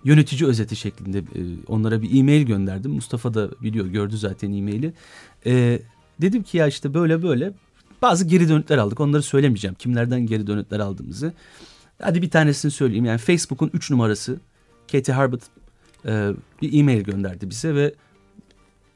yönetici 0.04 0.50
özeti 0.50 0.76
şeklinde 0.76 1.20
e, 1.20 1.42
onlara 1.68 2.02
bir 2.02 2.20
e-mail 2.20 2.46
gönderdim. 2.46 2.92
Mustafa 2.92 3.34
da 3.34 3.50
biliyor 3.62 3.86
gördü 3.86 4.18
zaten 4.18 4.54
e-maili. 4.54 4.94
E, 5.46 5.80
dedim 6.22 6.44
ki 6.44 6.58
ya 6.58 6.68
işte 6.68 6.94
böyle 6.94 7.24
böyle 7.24 7.54
bazı 8.02 8.26
geri 8.26 8.50
dönütler 8.50 8.78
aldık. 8.78 9.00
Onları 9.00 9.24
söylemeyeceğim. 9.24 9.76
Kimlerden 9.76 10.26
geri 10.26 10.48
dönütler 10.48 10.80
aldığımızı. 10.80 11.34
Hadi 12.02 12.22
bir 12.22 12.30
tanesini 12.30 12.72
söyleyeyim. 12.72 13.06
Yani 13.06 13.18
Facebook'un 13.18 13.70
3 13.74 13.92
numarası 13.92 14.40
Katie 14.92 15.16
Harbert 15.16 15.42
e, 16.06 16.32
bir 16.62 16.80
e-mail 16.80 17.02
gönderdi 17.02 17.50
bize 17.50 17.76
ve 17.76 17.94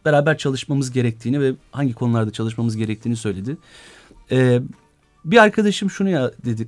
beraber 0.05 0.37
çalışmamız 0.37 0.91
gerektiğini 0.91 1.41
ve 1.41 1.53
hangi 1.71 1.93
konularda 1.93 2.31
çalışmamız 2.31 2.77
gerektiğini 2.77 3.15
söyledi. 3.15 3.57
E, 4.31 4.61
bir 5.25 5.37
arkadaşım 5.37 5.89
şunu 5.89 6.09
ya 6.09 6.31
dedi. 6.45 6.67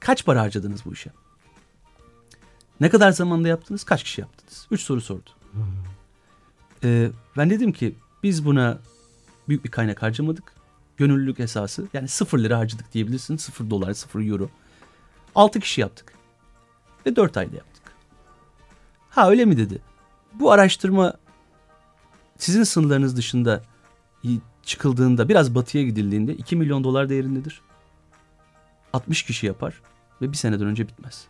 Kaç 0.00 0.24
para 0.24 0.40
harcadınız 0.40 0.84
bu 0.84 0.92
işe? 0.92 1.10
Ne 2.80 2.88
kadar 2.90 3.12
zamanda 3.12 3.48
yaptınız? 3.48 3.84
Kaç 3.84 4.02
kişi 4.02 4.20
yaptınız? 4.20 4.66
Üç 4.70 4.80
soru 4.80 5.00
sordu. 5.00 5.30
Ee, 6.84 7.10
ben 7.36 7.50
dedim 7.50 7.72
ki 7.72 7.94
biz 8.22 8.44
buna 8.44 8.78
büyük 9.48 9.64
bir 9.64 9.70
kaynak 9.70 10.02
harcamadık. 10.02 10.52
Gönüllülük 10.96 11.40
esası. 11.40 11.88
Yani 11.92 12.08
sıfır 12.08 12.38
lira 12.38 12.58
harcadık 12.58 12.92
diyebilirsin. 12.92 13.36
Sıfır 13.36 13.70
dolar, 13.70 13.94
sıfır 13.94 14.20
euro. 14.20 14.50
Altı 15.34 15.60
kişi 15.60 15.80
yaptık. 15.80 16.12
Ve 17.06 17.16
dört 17.16 17.36
ayda 17.36 17.56
yaptık. 17.56 17.82
Ha 19.10 19.30
öyle 19.30 19.44
mi 19.44 19.56
dedi. 19.56 19.82
Bu 20.34 20.52
araştırma 20.52 21.14
sizin 22.38 22.62
sınırlarınız 22.62 23.16
dışında 23.16 23.62
çıkıldığında 24.62 25.28
biraz 25.28 25.54
batıya 25.54 25.84
gidildiğinde 25.84 26.34
2 26.34 26.56
milyon 26.56 26.84
dolar 26.84 27.08
değerindedir. 27.08 27.60
60 28.92 29.22
kişi 29.22 29.46
yapar 29.46 29.74
ve 30.22 30.32
bir 30.32 30.36
seneden 30.36 30.66
önce 30.66 30.88
bitmez. 30.88 31.24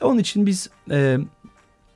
Onun 0.00 0.18
için 0.18 0.46
biz 0.46 0.70
e, 0.90 1.18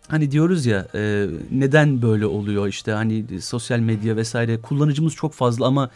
hani 0.09 0.31
diyoruz 0.31 0.67
ya 0.67 0.89
e, 0.95 1.27
neden 1.51 2.03
böyle 2.03 2.27
oluyor 2.27 2.69
işte 2.69 2.93
hani 2.93 3.41
sosyal 3.41 3.79
medya 3.79 4.17
vesaire 4.17 4.61
kullanıcımız 4.61 5.15
çok 5.15 5.33
fazla 5.33 5.67
ama 5.67 5.91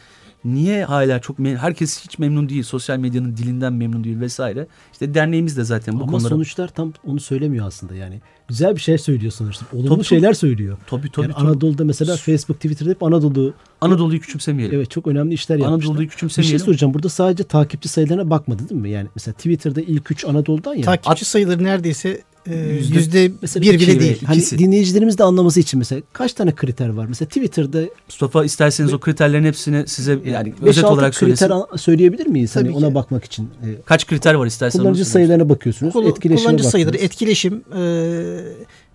niye 0.45 0.85
hala 0.85 1.19
çok 1.21 1.39
herkes 1.39 2.05
hiç 2.05 2.19
memnun 2.19 2.49
değil 2.49 2.63
sosyal 2.63 2.99
medyanın 2.99 3.37
dilinden 3.37 3.73
memnun 3.73 4.05
değil 4.05 4.21
vesaire. 4.21 4.67
İşte 4.93 5.15
derneğimiz 5.15 5.57
de 5.57 5.65
zaten 5.65 5.95
bu 5.95 6.03
Ama 6.03 6.13
konulara 6.13 6.29
sonuçlar 6.29 6.69
tam 6.69 6.93
onu 7.07 7.21
söylemiyor 7.21 7.67
aslında 7.67 7.95
yani. 7.95 8.21
Güzel 8.49 8.75
bir 8.77 8.81
şey 8.81 8.99
söylüyor 8.99 9.33
sonuçta. 9.33 9.67
Olumlu 9.73 9.95
Tabii, 9.95 10.05
şeyler 10.05 10.33
söylüyor. 10.33 10.79
tabii 10.87 11.11
tabii, 11.13 11.25
Yani 11.27 11.35
tabii. 11.35 11.47
Anadolu'da 11.47 11.85
mesela 11.85 12.17
Facebook, 12.17 12.57
Twitter'da 12.57 12.91
hep 12.91 13.03
Anadolu 13.03 13.55
Anadolu'yu 13.81 14.21
küçümsemeyelim. 14.21 14.77
evet 14.77 14.91
çok 14.91 15.07
önemli 15.07 15.35
işler 15.35 15.59
yapmışlar. 15.59 15.77
Anadolu'yu 15.79 15.99
Bir 15.99 16.11
şey 16.11 16.17
küçümsemeyelim. 16.17 16.59
soracağım. 16.59 16.95
Burada 16.95 17.09
sadece 17.09 17.45
takipçi 17.45 17.89
sayılarına 17.89 18.31
bakmadı 18.31 18.69
değil 18.69 18.81
mi? 18.81 18.91
Yani 18.91 19.09
mesela 19.15 19.35
Twitter'da 19.35 19.81
ilk 19.81 20.11
üç 20.11 20.25
Anadolu'dan 20.25 20.75
ya. 20.75 20.83
Takipçi 20.83 21.25
sayıları 21.25 21.65
neredeyse 21.65 22.23
Yüzde- 22.47 22.95
yüzde 22.99 23.31
Mesela 23.43 23.63
bir 23.63 23.81
bile 23.81 24.01
değil. 24.01 24.21
Hani 24.25 24.43
dinleyicilerimiz 24.59 25.19
de 25.19 25.25
anlaması 25.25 25.61
için 25.61 25.79
mesela 25.79 26.03
kaç 26.13 26.33
tane 26.33 26.55
kriter 26.55 26.89
var? 26.89 27.07
Mesela 27.09 27.29
Twitter'da 27.29 27.81
Mustafa 28.09 28.45
isterseniz 28.45 28.93
o 28.93 28.99
kriterlerin 29.01 29.45
hepsini 29.45 29.89
size 29.89 30.19
yani 30.25 30.53
beş 30.63 30.69
özet 30.69 30.85
olarak 30.85 31.13
kriter 31.13 31.19
söylesin. 31.37 31.51
an- 31.51 31.77
söyleyebilir 31.77 32.27
miyiz? 32.27 32.57
Hani 32.57 32.67
Tabii 32.69 32.77
ona 32.77 32.89
ki. 32.89 32.95
bakmak 32.95 33.25
için. 33.25 33.45
E, 33.45 33.69
Kaç 33.85 34.07
kriter 34.07 34.35
var 34.35 34.47
isterseniz. 34.47 34.83
kullanıcı 34.83 35.05
sayılarına 35.05 35.49
bakıyorsunuz. 35.49 35.93
Kul- 35.93 36.07
etkileşime 36.07 36.47
kullanıcı 36.47 36.69
sayıları, 36.69 36.97
etkileşim, 36.97 37.55
e, 37.75 37.81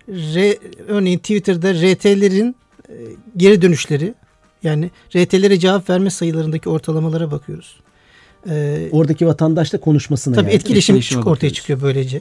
R, 0.08 0.58
örneğin 0.88 1.18
Twitter'da 1.18 1.74
RT'lerin 1.74 2.56
e, 2.88 2.94
geri 3.36 3.62
dönüşleri 3.62 4.14
yani 4.62 4.90
RT'lere 5.16 5.58
cevap 5.58 5.90
verme 5.90 6.10
sayılarındaki 6.10 6.68
ortalamalara 6.68 7.30
bakıyoruz. 7.30 7.76
E, 8.50 8.88
Oradaki 8.92 9.26
vatandaşla 9.26 9.80
konuşmasına 9.80 10.34
tabii 10.34 10.44
yani. 10.46 10.54
etkileşim 10.54 10.96
Etkileşime 10.96 11.20
çık- 11.20 11.26
ortaya 11.26 11.30
bakıyoruz. 11.34 11.56
çıkıyor 11.56 11.82
böylece. 11.82 12.20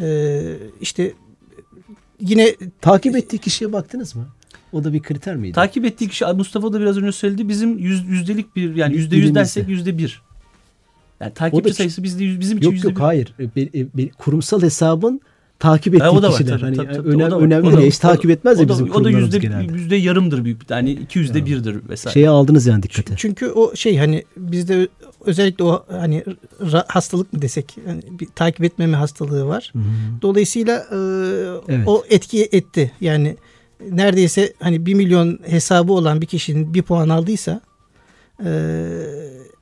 E, 0.00 0.42
işte 0.80 1.12
yine 2.20 2.54
Takip 2.80 3.16
ettiği 3.16 3.38
kişiye 3.38 3.72
baktınız 3.72 4.16
mı? 4.16 4.28
O 4.72 4.84
da 4.84 4.92
bir 4.92 5.02
kriter 5.02 5.36
miydi? 5.36 5.54
Takip 5.54 5.84
ettiği 5.84 6.08
kişi 6.08 6.24
Mustafa 6.24 6.72
da 6.72 6.80
biraz 6.80 6.98
önce 6.98 7.12
söyledi. 7.12 7.48
Bizim 7.48 7.78
yüz, 7.78 8.08
yüzdelik 8.08 8.56
bir 8.56 8.74
yani 8.74 8.96
yüzde 8.96 9.16
yüz 9.16 9.34
dersek 9.34 9.68
yüzde 9.68 9.98
bir. 9.98 10.22
Yani 11.20 11.34
takipçi 11.34 11.74
sayısı 11.74 12.02
bizde 12.02 12.40
bizim 12.40 12.58
için 12.58 12.66
Yok 12.66 12.74
yüzde 12.74 12.88
yok 12.88 12.96
bir. 12.96 13.02
hayır. 13.02 13.34
Be- 13.38 13.78
e, 13.78 13.86
be- 13.98 14.08
kurumsal 14.18 14.62
hesabın 14.62 15.20
takip 15.60 15.94
ettiği 15.94 16.02
Ha, 16.04 16.10
o 16.10 16.22
da 16.22 16.28
var 16.28 16.32
kişiler. 16.38 16.50
tabii, 16.60 16.62
hani 16.64 16.76
tabii, 16.76 16.92
tabii, 16.96 17.08
önem, 17.08 17.32
o 17.32 17.40
önemli 17.40 17.76
değil. 17.76 17.86
Hiç 17.90 17.98
takip 17.98 18.30
etmez 18.30 18.60
ya 18.60 18.68
bizim 18.68 18.86
O 18.86 18.88
da 18.88 18.92
kurumlarımız 18.92 19.22
yüzde, 19.34 19.38
genelde. 19.38 19.72
yüzde 19.72 19.96
yarımdır 19.96 20.44
büyük 20.44 20.60
bir 20.60 20.66
tane. 20.66 20.90
iki 20.92 21.18
yüzde 21.18 21.46
birdir 21.46 21.76
vesaire. 21.88 22.14
Şeye 22.14 22.28
aldınız 22.28 22.66
yani 22.66 22.82
dikkate. 22.82 23.14
Çünkü 23.16 23.46
o 23.50 23.76
şey 23.76 23.96
hani 23.98 24.24
bizde 24.36 24.88
özellikle 25.24 25.64
o 25.64 25.84
hani 25.90 26.24
hastalık 26.88 27.32
mı 27.32 27.42
desek 27.42 27.76
yani 27.88 28.02
bir 28.10 28.26
takip 28.34 28.64
etmeme 28.64 28.96
hastalığı 28.96 29.46
var. 29.46 29.70
Hı 29.72 29.78
hı. 29.78 29.82
Dolayısıyla 30.22 30.76
e, 30.78 30.96
Evet. 31.68 31.88
o 31.88 32.04
etki 32.10 32.48
etti. 32.52 32.92
Yani 33.00 33.36
neredeyse 33.90 34.52
hani 34.60 34.86
1 34.86 34.94
milyon 34.94 35.38
hesabı 35.46 35.92
olan 35.92 36.20
bir 36.20 36.26
kişinin 36.26 36.74
bir 36.74 36.82
puan 36.82 37.08
aldıysa 37.08 37.60
e, 38.44 38.50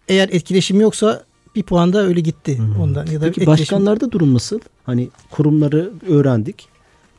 eğer 0.09 0.29
etkileşim 0.29 0.81
yoksa 0.81 1.25
bir 1.59 1.63
puan 1.63 1.93
da 1.93 2.03
öyle 2.07 2.21
gitti 2.21 2.59
Hmm. 2.59 2.81
ondan 2.81 3.07
ya 3.07 3.21
da 3.21 3.25
Peki 3.33 3.47
başkanlarda 3.47 4.13
durum 4.13 4.35
nasıl? 4.35 4.61
Hani 4.87 5.09
kurumları 5.31 5.91
öğrendik. 6.09 6.69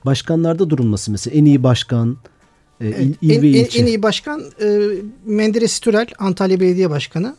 Başkanlarda 0.05 0.69
durum 0.69 0.91
nasıl? 0.91 1.11
Mesela 1.11 1.35
en 1.37 1.45
iyi 1.45 1.63
başkan, 1.63 2.17
e, 2.81 2.87
il, 2.87 2.91
Evet, 2.95 3.15
il 3.21 3.29
en, 3.29 3.41
ve 3.41 3.47
en- 3.49 3.53
ilçe. 3.53 3.79
en 3.79 3.85
iyi 3.85 4.03
başkan 4.03 4.41
e, 4.63 4.79
Menderes 5.25 5.79
Türel 5.79 6.07
Antalya 6.19 6.59
Belediye 6.59 6.89
Başkanı. 6.89 7.35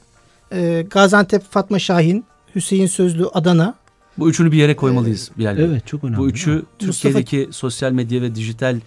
E, 0.52 0.86
Gaziantep 0.90 1.42
Fatma 1.50 1.78
Şahin, 1.78 2.24
Hüseyin 2.54 2.86
Sözlü 2.86 3.26
Adana. 3.26 3.74
Bu 4.18 4.30
üçünü 4.30 4.52
bir 4.52 4.56
yere 4.56 4.76
koymalıyız 4.76 5.30
Bilal 5.38 5.56
Bey. 5.58 5.64
Evet 5.64 5.86
çok 5.86 6.04
önemli. 6.04 6.18
Bu 6.18 6.28
üçü 6.28 6.50
Mustafa- 6.50 6.64
Türkiye'deki 6.78 7.48
sosyal 7.52 7.92
medya 7.92 8.22
ve 8.22 8.34
dijital 8.34 8.80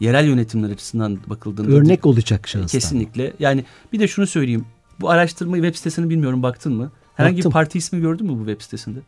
yerel 0.00 0.26
yönetimler 0.26 0.70
açısından 0.70 1.18
bakıldığında 1.26 1.70
Örnek 1.76 2.06
olacak 2.06 2.48
şahıslar. 2.48 2.80
kesinlikle. 2.80 3.32
Yani 3.38 3.64
bir 3.92 4.00
de 4.00 4.08
şunu 4.08 4.26
söyleyeyim. 4.26 4.64
Bu 5.00 5.10
araştırmayı 5.10 5.62
web 5.62 5.76
sitesini 5.76 6.10
bilmiyorum 6.10 6.42
baktın 6.42 6.72
mı? 6.72 6.90
Herhangi 7.20 7.36
Baktım. 7.36 7.50
bir 7.50 7.52
parti 7.52 7.78
ismi 7.78 8.00
gördün 8.00 8.26
mü 8.26 8.32
bu 8.32 8.46
web 8.46 8.60
sitesinde? 8.62 8.98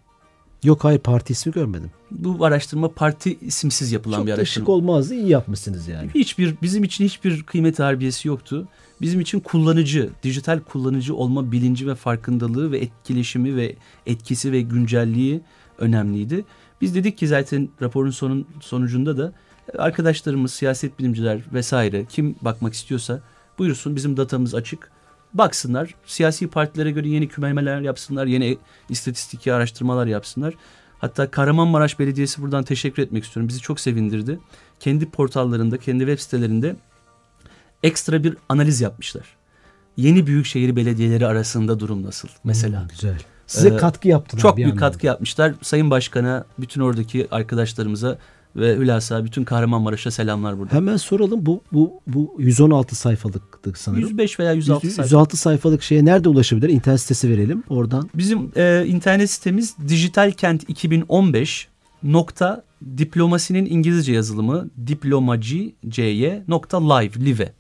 Yok 0.65 0.85
hayır 0.85 0.99
parti 0.99 1.33
ismi 1.33 1.53
görmedim. 1.53 1.91
Bu 2.11 2.45
araştırma 2.45 2.89
parti 2.89 3.39
isimsiz 3.41 3.93
yapılan 3.93 4.17
Çok 4.17 4.27
bir 4.27 4.33
araştırma. 4.33 4.63
şık 4.63 4.69
olmazdı. 4.69 5.15
iyi 5.15 5.29
yapmışsınız 5.29 5.89
yani. 5.89 6.11
Hiçbir 6.15 6.55
bizim 6.63 6.85
için 6.85 7.05
hiçbir 7.05 7.43
kıymet 7.43 7.79
harbiyesi 7.79 8.29
yoktu. 8.29 8.69
Bizim 9.01 9.21
için 9.21 9.41
kullanıcı, 9.41 10.11
dijital 10.23 10.61
kullanıcı 10.61 11.15
olma 11.15 11.53
bilinci 11.53 11.87
ve 11.87 11.95
farkındalığı 11.95 12.73
ve 12.73 12.79
etkileşimi 12.79 13.57
ve 13.57 13.77
etkisi 14.07 14.53
ve 14.53 14.61
güncelliği 14.63 15.41
önemliydi. 15.79 16.45
Biz 16.81 16.95
dedik 16.95 17.19
ki 17.19 17.29
zaten 17.29 17.69
raporun 17.83 18.11
sonun 18.11 18.47
sonucunda 18.61 19.19
da 19.19 19.33
arkadaşlarımız, 19.79 20.53
siyaset 20.53 20.99
bilimciler 20.99 21.41
vesaire 21.53 22.05
kim 22.09 22.37
bakmak 22.43 22.75
istiyorsa 22.75 23.21
buyursun 23.59 23.97
bizim 23.97 24.17
datamız 24.17 24.55
açık. 24.55 24.92
Baksınlar, 25.35 25.95
siyasi 26.07 26.49
partilere 26.49 26.91
göre 26.91 27.09
yeni 27.09 27.29
kümemeler 27.29 27.81
yapsınlar, 27.81 28.27
yeni 28.27 28.59
istatistiki 28.89 29.53
araştırmalar 29.53 30.07
yapsınlar. 30.07 30.55
Hatta 30.99 31.31
Kahramanmaraş 31.31 31.99
Belediyesi 31.99 32.43
buradan 32.43 32.65
teşekkür 32.65 33.03
etmek 33.03 33.25
istiyorum. 33.25 33.49
Bizi 33.49 33.61
çok 33.61 33.81
sevindirdi. 33.81 34.39
Kendi 34.81 35.11
portallarında, 35.11 35.79
kendi 35.79 35.99
web 36.07 36.19
sitelerinde 36.19 36.77
ekstra 37.83 38.25
bir 38.25 38.37
analiz 38.49 38.81
yapmışlar. 38.81 39.27
Yeni 39.97 40.27
büyükşehir 40.27 40.77
belediyeleri 40.77 41.27
arasında 41.27 41.81
durum 41.81 42.03
nasıl 42.03 42.29
mesela? 42.45 42.81
Hmm, 42.81 42.89
güzel. 42.89 43.19
Size 43.47 43.69
Ee, 43.69 43.77
katkı 43.77 44.09
yaptılar. 44.09 44.43
Çok 44.43 44.57
büyük 44.57 44.67
anlamda. 44.73 44.81
katkı 44.87 45.07
yapmışlar. 45.07 45.55
Sayın 45.63 45.91
Başkan'a, 45.91 46.45
bütün 46.59 46.81
oradaki 46.81 47.29
arkadaşlarımıza 47.31 48.19
ve 48.57 48.77
hülasa 48.77 49.25
bütün 49.25 49.45
Kahramanmaraş'a 49.45 50.11
selamlar 50.11 50.59
burada. 50.59 50.75
Hemen 50.75 50.97
soralım 50.97 51.47
bu 51.47 51.63
bu 51.73 52.01
bu 52.07 52.37
116 52.39 52.97
sayfalıktı 52.97 53.73
sanırım. 53.77 54.03
105 54.03 54.41
veya 54.41 54.53
106 54.53 54.87
100 54.87 54.95
sayfa. 54.95 55.07
106 55.07 55.37
sayfalık 55.37 55.83
şeye 55.83 56.05
nerede 56.05 56.29
ulaşabilir? 56.29 56.69
İnternet 56.69 57.01
sitesi 57.01 57.31
verelim. 57.31 57.63
Oradan 57.69 58.11
Bizim 58.15 58.53
e, 58.57 58.85
internet 58.87 59.31
sitemiz 59.31 59.77
dijitalkent 59.89 60.71
2015 60.71 61.69
nokta 62.03 62.65
diplomasinin 62.99 63.67
İngilizce 63.67 64.13
yazılımı 64.13 64.71
diplomacı 64.87 65.73
nokta 66.49 66.95
live 66.95 67.25
live. 67.25 67.53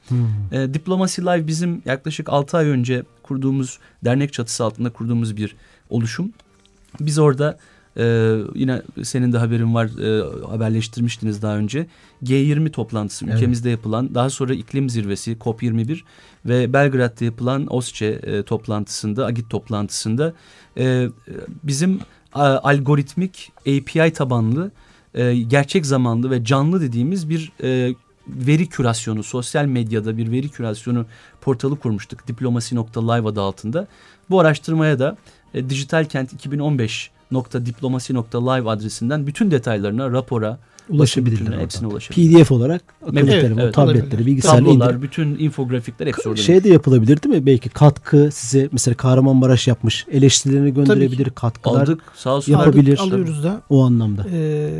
E, 0.52 0.74
Diplomasi 0.74 1.22
Live 1.22 1.46
bizim 1.46 1.82
yaklaşık 1.84 2.28
6 2.28 2.56
ay 2.56 2.66
önce 2.66 3.02
kurduğumuz 3.22 3.78
dernek 4.04 4.32
çatısı 4.32 4.64
altında 4.64 4.90
kurduğumuz 4.90 5.36
bir 5.36 5.56
oluşum. 5.90 6.32
Biz 7.00 7.18
orada 7.18 7.58
e, 7.96 8.36
yine 8.54 8.82
senin 9.02 9.32
de 9.32 9.38
haberin 9.38 9.74
var 9.74 9.86
e, 9.86 10.46
haberleştirmiştiniz 10.46 11.42
daha 11.42 11.56
önce. 11.56 11.86
G20 12.24 12.70
toplantısı 12.70 13.24
Evet. 13.24 13.34
ülkemizde 13.34 13.70
yapılan 13.70 14.14
daha 14.14 14.30
sonra 14.30 14.54
iklim 14.54 14.90
zirvesi 14.90 15.32
COP21 15.32 16.00
ve 16.46 16.72
Belgrad'da 16.72 17.24
yapılan 17.24 17.66
OSCE 17.74 18.06
e, 18.06 18.42
toplantısında 18.42 19.26
AGİT 19.26 19.50
toplantısında 19.50 20.32
e, 20.78 21.08
bizim 21.62 22.00
a, 22.32 22.44
algoritmik 22.44 23.52
API 23.60 24.12
tabanlı 24.12 24.70
e, 25.14 25.34
gerçek 25.34 25.86
zamanlı 25.86 26.30
ve 26.30 26.44
canlı 26.44 26.80
dediğimiz 26.80 27.28
bir 27.28 27.52
e, 27.62 27.94
veri 28.28 28.68
kürasyonu, 28.68 29.22
sosyal 29.22 29.64
medyada 29.64 30.16
bir 30.16 30.30
veri 30.30 30.48
kürasyonu 30.48 31.06
portalı 31.40 31.78
kurmuştuk. 31.78 32.28
Diplomasi.live 32.28 33.28
adı 33.28 33.40
altında. 33.40 33.86
Bu 34.30 34.40
araştırmaya 34.40 34.98
da 34.98 35.16
e, 35.54 35.70
dijitalkent2015.diplomasi.live 37.32 38.70
adresinden 38.70 39.26
bütün 39.26 39.50
detaylarına, 39.50 40.10
rapora, 40.10 40.58
ulaşabilirler. 40.88 41.58
hepsine 41.58 41.88
ulaşabilir. 41.88 42.38
PDF 42.44 42.52
olarak 42.52 42.82
akıllı 43.02 43.20
Evet, 43.20 43.40
telefon, 43.40 43.58
evet, 43.58 43.74
tabletleri, 43.74 44.26
bilgisayarla 44.26 44.68
tablolar, 44.68 44.90
indir. 44.94 45.02
bütün 45.02 45.38
infografikler 45.38 46.06
hepsi 46.06 46.28
orada. 46.28 46.40
Şey 46.40 46.64
de 46.64 46.68
yapılabilir 46.68 47.22
değil 47.22 47.34
mi? 47.34 47.46
Belki 47.46 47.68
katkı 47.68 48.30
size 48.32 48.68
mesela 48.72 48.94
Kahramanmaraş 48.94 49.68
yapmış. 49.68 50.06
Eleştirilerini 50.12 50.74
gönderebilir, 50.74 51.30
katkılar 51.30 51.82
aldık. 51.82 52.02
Sağ 52.16 52.34
olsun. 52.34 52.52
Yapabilir. 52.52 52.98
Aldık, 52.98 53.12
alıyoruz 53.12 53.44
da. 53.44 53.62
o 53.70 53.82
anlamda. 53.84 54.26
E, 54.32 54.70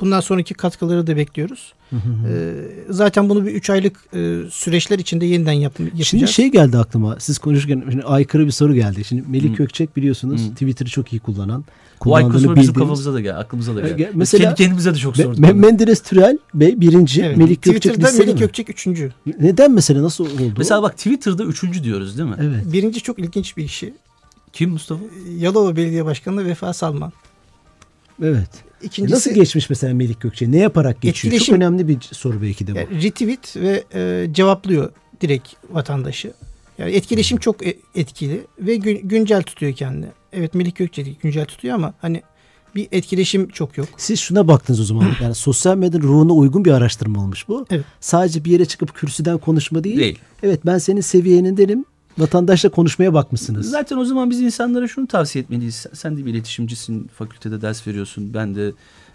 bundan 0.00 0.20
sonraki 0.20 0.54
katkıları 0.54 1.06
da 1.06 1.16
bekliyoruz. 1.16 1.72
Hı 1.90 1.96
hı 1.96 2.00
hı. 2.00 2.32
E, 2.32 2.92
zaten 2.92 3.28
bunu 3.28 3.46
bir 3.46 3.52
3 3.52 3.70
aylık 3.70 3.96
e, 4.14 4.40
süreçler 4.50 4.98
içinde 4.98 5.26
yeniden 5.26 5.52
yap, 5.52 5.80
yapacağız. 5.80 6.06
Şimdi 6.06 6.28
şey 6.28 6.48
geldi 6.48 6.78
aklıma. 6.78 7.16
Siz 7.20 7.38
konuşurken 7.38 7.84
şimdi 7.90 8.04
aykırı 8.04 8.46
bir 8.46 8.50
soru 8.50 8.74
geldi. 8.74 9.04
Şimdi 9.04 9.24
Melih 9.28 9.52
Hı. 9.52 9.54
Gökçek 9.54 9.96
biliyorsunuz 9.96 10.46
Hı. 10.46 10.50
Twitter'ı 10.50 10.88
çok 10.88 11.12
iyi 11.12 11.20
kullanan. 11.20 11.64
Bu 12.04 12.16
ay 12.16 12.28
kusuru 12.28 12.56
bizim 12.56 12.74
kafamıza 12.74 13.14
da 13.14 13.20
geldi, 13.20 13.34
aklımıza 13.34 13.76
da 13.76 13.80
geldi. 13.80 14.10
mesela- 14.14 14.44
kendi 14.44 14.54
kendimize 14.54 14.94
de 14.94 14.98
çok 14.98 15.16
sorduk. 15.16 15.38
Me-. 15.38 15.52
Menderes 15.52 16.02
Türel 16.02 16.38
Bey 16.54 16.80
birinci, 16.80 17.22
Evet, 17.22 17.36
Melih 17.36 17.48
Gökçek 17.62 17.82
Twitter'da 17.82 18.18
Melih 18.18 18.34
mi? 18.34 18.40
Gökçek 18.40 18.70
üçüncü. 18.70 19.12
Neden 19.40 19.72
mesela 19.72 20.02
nasıl 20.02 20.24
oldu? 20.24 20.52
Mesela 20.58 20.82
bak 20.82 20.96
Twitter'da 20.96 21.44
üçüncü 21.44 21.84
diyoruz 21.84 22.18
değil 22.18 22.28
mi? 22.28 22.36
Evet. 22.40 22.72
Birinci 22.72 23.00
çok 23.00 23.18
ilginç 23.18 23.56
bir 23.56 23.66
kişi. 23.66 23.94
Kim 24.52 24.70
Mustafa? 24.70 25.04
Yalova 25.38 25.76
Belediye 25.76 26.04
Başkanı 26.04 26.44
Vefa 26.46 26.72
Salman. 26.72 27.12
Evet. 28.22 28.48
İkincisi 28.82 29.14
Nasıl 29.14 29.30
geçmiş 29.30 29.70
mesela 29.70 29.94
Melih 29.94 30.14
Gökçek? 30.20 30.48
Ne 30.48 30.56
yaparak 30.58 31.02
geçiyor? 31.02 31.34
Etkileşim- 31.34 31.46
Çok 31.46 31.56
önemli 31.56 31.88
bir 31.88 31.98
soru 32.00 32.42
belki 32.42 32.66
de 32.66 32.74
bu. 32.74 32.78
yani 32.78 33.02
retweet 33.02 33.56
ve 33.56 33.84
e, 33.94 34.26
cevaplıyor 34.32 34.92
direkt 35.20 35.48
vatandaşı. 35.70 36.32
Yani 36.78 36.90
etkileşim 36.92 37.38
çok 37.38 37.66
e- 37.66 37.76
etkili 37.94 38.46
ve 38.60 38.76
gün- 38.76 39.08
güncel 39.08 39.42
tutuyor 39.42 39.72
kendini. 39.72 40.06
Evet 40.32 40.54
Melih 40.54 40.74
Gökçek 40.74 41.20
güncel 41.22 41.44
tutuyor 41.46 41.74
ama 41.74 41.94
hani 42.00 42.22
bir 42.74 42.88
etkileşim 42.92 43.48
çok 43.48 43.78
yok. 43.78 43.88
Siz 43.96 44.20
şuna 44.20 44.48
baktınız 44.48 44.80
o 44.80 44.84
zaman. 44.84 45.06
Yani 45.22 45.34
sosyal 45.34 45.76
medyanın 45.76 46.04
ruhuna 46.06 46.32
uygun 46.32 46.64
bir 46.64 46.70
araştırma 46.72 47.22
olmuş 47.22 47.48
bu. 47.48 47.66
Evet. 47.70 47.84
Sadece 48.00 48.44
bir 48.44 48.50
yere 48.50 48.64
çıkıp 48.64 48.94
kürsüden 48.94 49.38
konuşma 49.38 49.84
değil. 49.84 49.98
Değil. 49.98 50.18
Evet 50.42 50.60
ben 50.66 50.78
senin 50.78 51.00
seviyenindenim. 51.00 51.84
Vatandaşla 52.18 52.68
konuşmaya 52.68 53.14
bakmışsınız. 53.14 53.70
Zaten 53.70 53.96
o 53.96 54.04
zaman 54.04 54.30
biz 54.30 54.40
insanlara 54.40 54.88
şunu 54.88 55.06
tavsiye 55.06 55.42
etmeliyiz. 55.42 55.86
Sen, 55.92 56.16
de 56.16 56.26
bir 56.26 56.30
iletişimcisin, 56.30 57.08
fakültede 57.08 57.60
ders 57.60 57.86
veriyorsun. 57.86 58.34
Ben 58.34 58.54
de 58.54 58.72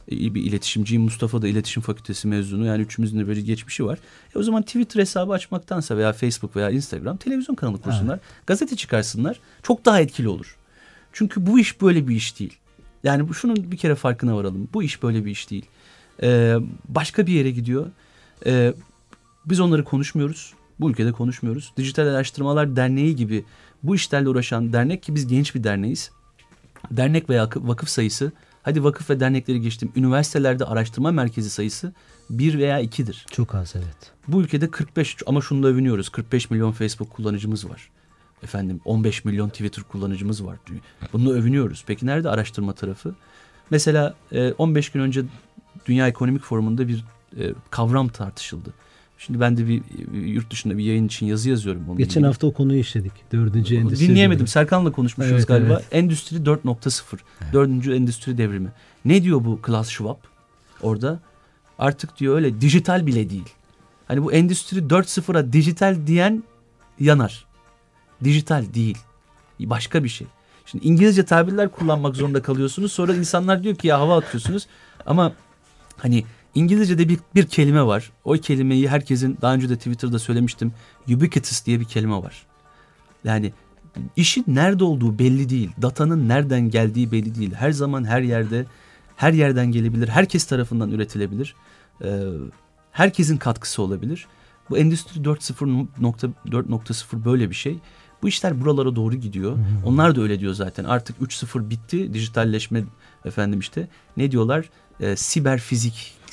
iyi 0.08 0.36
bir 0.36 0.44
iletişimciyim. 0.44 1.04
Mustafa 1.04 1.42
da 1.42 1.48
iletişim 1.48 1.84
fakültesi 1.84 2.28
mezunu. 2.28 2.66
Yani 2.66 2.82
üçümüzün 2.82 3.20
de 3.20 3.28
böyle 3.28 3.42
geçmişi 3.42 3.86
var. 3.86 4.00
E 4.36 4.40
o 4.40 4.44
zaman 4.44 4.62
Twitter 4.64 5.02
hesabı 5.02 5.34
açmaktansa 5.34 5.98
veya 5.98 6.14
Facebook 6.14 6.56
veya 6.56 6.70
Instagram 6.70 7.18
televizyon 7.18 7.56
kanalı 7.56 7.82
kursunlar. 7.82 8.20
Gazete 8.48 8.76
çıkarsınlar. 8.76 9.40
Çok 9.64 9.86
daha 9.86 10.00
etkili 10.00 10.28
olur. 10.28 10.58
Çünkü 11.14 11.46
bu 11.46 11.60
iş 11.60 11.82
böyle 11.82 12.08
bir 12.08 12.16
iş 12.16 12.40
değil. 12.40 12.58
Yani 13.04 13.30
bu 13.30 13.34
şunun 13.34 13.72
bir 13.72 13.78
kere 13.78 13.96
farkına 13.96 14.38
varalım. 14.38 14.70
Bu 14.74 14.84
iş 14.84 15.04
böyle 15.04 15.26
bir 15.26 15.32
iş 15.32 15.52
değil. 15.52 15.66
Ee, 16.24 16.58
başka 16.90 17.28
bir 17.28 17.34
yere 17.34 17.52
gidiyor. 17.52 17.86
Ee, 18.46 18.74
biz 19.46 19.60
onları 19.60 19.84
konuşmuyoruz. 19.84 20.54
Bu 20.80 20.90
ülkede 20.90 21.12
konuşmuyoruz. 21.12 21.74
Dijital 21.78 22.08
Araştırmalar 22.08 22.76
Derneği 22.76 23.16
gibi 23.16 23.46
bu 23.84 23.96
işlerle 23.96 24.30
uğraşan 24.30 24.74
dernek 24.74 25.04
ki 25.04 25.16
biz 25.16 25.28
genç 25.28 25.56
bir 25.56 25.64
derneğiz. 25.64 26.12
Dernek 26.92 27.30
veya 27.30 27.50
vakıf 27.56 27.90
sayısı, 27.90 28.32
hadi 28.64 28.84
vakıf 28.84 29.10
ve 29.10 29.20
dernekleri 29.20 29.62
geçtim. 29.62 29.92
Üniversitelerde 29.96 30.66
araştırma 30.66 31.12
merkezi 31.12 31.50
sayısı 31.50 31.94
bir 32.30 32.58
veya 32.58 32.80
ikidir. 32.80 33.26
Çok 33.32 33.56
az 33.56 33.74
evet. 33.76 34.12
Bu 34.28 34.42
ülkede 34.42 34.72
45 34.72 35.18
ama 35.26 35.42
şunu 35.42 35.64
da 35.64 35.68
övünüyoruz. 35.68 36.10
45 36.10 36.50
milyon 36.50 36.72
Facebook 36.72 37.10
kullanıcımız 37.10 37.70
var. 37.70 37.90
Efendim 38.44 38.82
15 38.86 39.26
milyon 39.26 39.50
Twitter 39.50 39.84
kullanıcımız 39.84 40.46
var. 40.46 40.58
Bununla 41.14 41.32
övünüyoruz. 41.32 41.84
Peki 41.88 42.06
nerede 42.06 42.30
araştırma 42.30 42.74
tarafı? 42.74 43.16
Mesela 43.70 44.16
e, 44.32 44.52
15 44.52 44.90
gün 44.90 45.00
önce 45.00 45.24
Dünya 45.86 46.08
Ekonomik 46.08 46.44
Forumu'nda 46.44 46.88
bir 46.88 47.06
e, 47.40 47.54
kavram 47.70 48.08
tartışıldı. 48.08 48.74
Şimdi 49.26 49.40
ben 49.40 49.58
de 49.58 49.68
bir 49.68 49.82
yurt 50.14 50.52
dışında 50.52 50.78
bir 50.78 50.84
yayın 50.84 51.06
için 51.08 51.26
yazı 51.26 51.50
yazıyorum. 51.50 51.82
onunla 51.88 51.98
Geçen 51.98 52.12
ilgili. 52.12 52.26
hafta 52.26 52.48
o 52.48 52.54
konuyu 52.54 52.80
işledik. 52.80 53.12
Dördüncü 53.32 53.76
endüstri. 53.76 54.08
Dinleyemedim. 54.08 54.38
devrimi. 54.40 54.50
Serkan'la 54.50 54.92
konuşmuşuz 54.92 55.34
Evet, 55.34 55.48
galiba. 55.48 55.74
evet. 55.74 55.86
Endüstri 55.92 56.38
4.0. 56.38 57.18
Dördüncü 57.54 57.94
endüstri 57.94 58.38
devrimi. 58.38 58.72
Ne 59.06 59.24
diyor 59.24 59.46
bu 59.46 59.62
Klaus 59.62 59.90
Schwab 59.90 60.18
orada? 60.82 61.20
Artık 61.80 62.18
diyor 62.20 62.36
öyle 62.36 62.62
dijital 62.62 63.06
bile 63.08 63.30
değil. 63.30 63.50
Hani 64.08 64.24
bu 64.24 64.32
endüstri 64.34 64.80
4.0'a 64.80 65.54
dijital 65.54 65.98
diyen 66.08 66.44
yanar. 67.00 67.46
Dijital 68.24 68.66
değil. 68.74 68.98
Başka 69.60 70.04
bir 70.04 70.10
şey. 70.10 70.28
Şimdi 70.66 70.88
İngilizce 70.88 71.26
tabirler 71.26 71.70
kullanmak 71.72 72.16
zorunda 72.16 72.42
kalıyorsunuz. 72.42 72.92
Sonra 72.92 73.16
insanlar 73.16 73.64
diyor 73.64 73.76
ki 73.76 73.88
ya 73.88 74.00
hava 74.00 74.18
atıyorsunuz. 74.18 74.68
Ama 75.06 75.34
hani 75.98 76.26
İngilizce'de 76.56 77.10
bir, 77.10 77.20
bir 77.36 77.48
kelime 77.48 77.86
var. 77.86 78.12
O 78.24 78.34
kelimeyi 78.34 78.90
herkesin 78.90 79.38
daha 79.42 79.54
önce 79.54 79.70
de 79.70 79.78
Twitter'da 79.78 80.20
söylemiştim. 80.20 80.74
Ubiquitous 81.08 81.66
diye 81.66 81.80
bir 81.80 81.86
kelime 81.86 82.16
var. 82.16 82.46
Yani 83.24 83.54
işin 84.16 84.44
nerede 84.48 84.84
olduğu 84.84 85.20
belli 85.20 85.50
değil. 85.50 85.72
Datanın 85.82 86.30
nereden 86.30 86.70
geldiği 86.70 87.12
belli 87.12 87.36
değil. 87.36 87.54
Her 87.54 87.72
zaman 87.72 88.06
her 88.06 88.22
yerde 88.22 88.66
her 89.16 89.34
yerden 89.34 89.72
gelebilir. 89.72 90.08
Herkes 90.08 90.46
tarafından 90.46 90.92
üretilebilir. 90.92 91.56
Ee, 92.04 92.24
herkesin 92.92 93.38
katkısı 93.38 93.82
olabilir. 93.82 94.28
Bu 94.70 94.78
Endüstri 94.78 95.22
4.0 95.22 97.26
böyle 97.26 97.50
bir 97.50 97.56
şey. 97.56 97.80
Bu 98.22 98.28
işler 98.28 98.62
buralara 98.62 98.96
doğru 98.96 99.16
gidiyor. 99.16 99.58
Onlar 99.86 100.16
da 100.16 100.22
öyle 100.22 100.40
diyor 100.40 100.54
zaten. 100.54 100.84
Artık 100.84 101.22
3.0 101.22 101.70
bitti. 101.70 102.14
Dijitalleşme 102.14 102.84
efendim 103.26 103.60
işte. 103.60 103.88
Ne 104.18 104.32
diyorlar? 104.32 104.70
Ee, 105.00 105.16
siber 105.16 105.58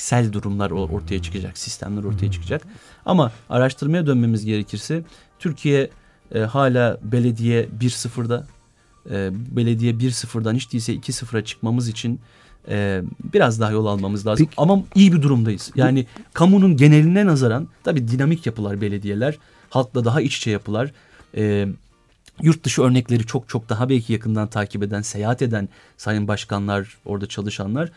fiziksel 0.00 0.32
durumlar 0.32 0.70
ortaya 0.70 1.22
çıkacak. 1.22 1.58
Sistemler 1.58 2.04
ortaya 2.04 2.30
çıkacak. 2.30 2.62
Ama 3.06 3.32
araştırmaya 3.48 4.06
dönmemiz 4.06 4.44
gerekirse 4.44 5.02
Türkiye 5.38 5.90
e, 6.34 6.38
hala 6.40 6.98
belediye 7.02 7.68
1.0'da. 7.80 8.46
E, 9.10 9.30
belediye 9.56 9.92
1.0'dan 9.92 10.54
hiç 10.54 10.72
değilse 10.72 10.94
2.0'a 10.94 11.44
çıkmamız 11.44 11.88
için 11.88 12.20
e, 12.68 13.02
biraz 13.32 13.60
daha 13.60 13.70
yol 13.70 13.86
almamız 13.86 14.26
lazım. 14.26 14.46
Peki. 14.46 14.54
Ama 14.60 14.82
iyi 14.94 15.12
bir 15.12 15.22
durumdayız. 15.22 15.70
Yani 15.74 16.06
kamunun 16.32 16.76
geneline 16.76 17.26
nazaran 17.26 17.68
tabii 17.84 18.08
dinamik 18.08 18.46
yapılar 18.46 18.80
belediyeler. 18.80 19.38
Halkla 19.70 20.04
daha 20.04 20.20
iç 20.20 20.36
içe 20.36 20.50
yapılar. 20.50 20.92
E, 21.36 21.68
yurt 22.42 22.64
dışı 22.64 22.82
örnekleri 22.82 23.26
çok 23.26 23.48
çok 23.48 23.68
daha 23.68 23.88
belki 23.88 24.12
yakından 24.12 24.48
takip 24.48 24.82
eden, 24.82 25.02
seyahat 25.02 25.42
eden 25.42 25.68
sayın 25.96 26.28
başkanlar, 26.28 26.96
orada 27.04 27.26
çalışanlar 27.26 27.90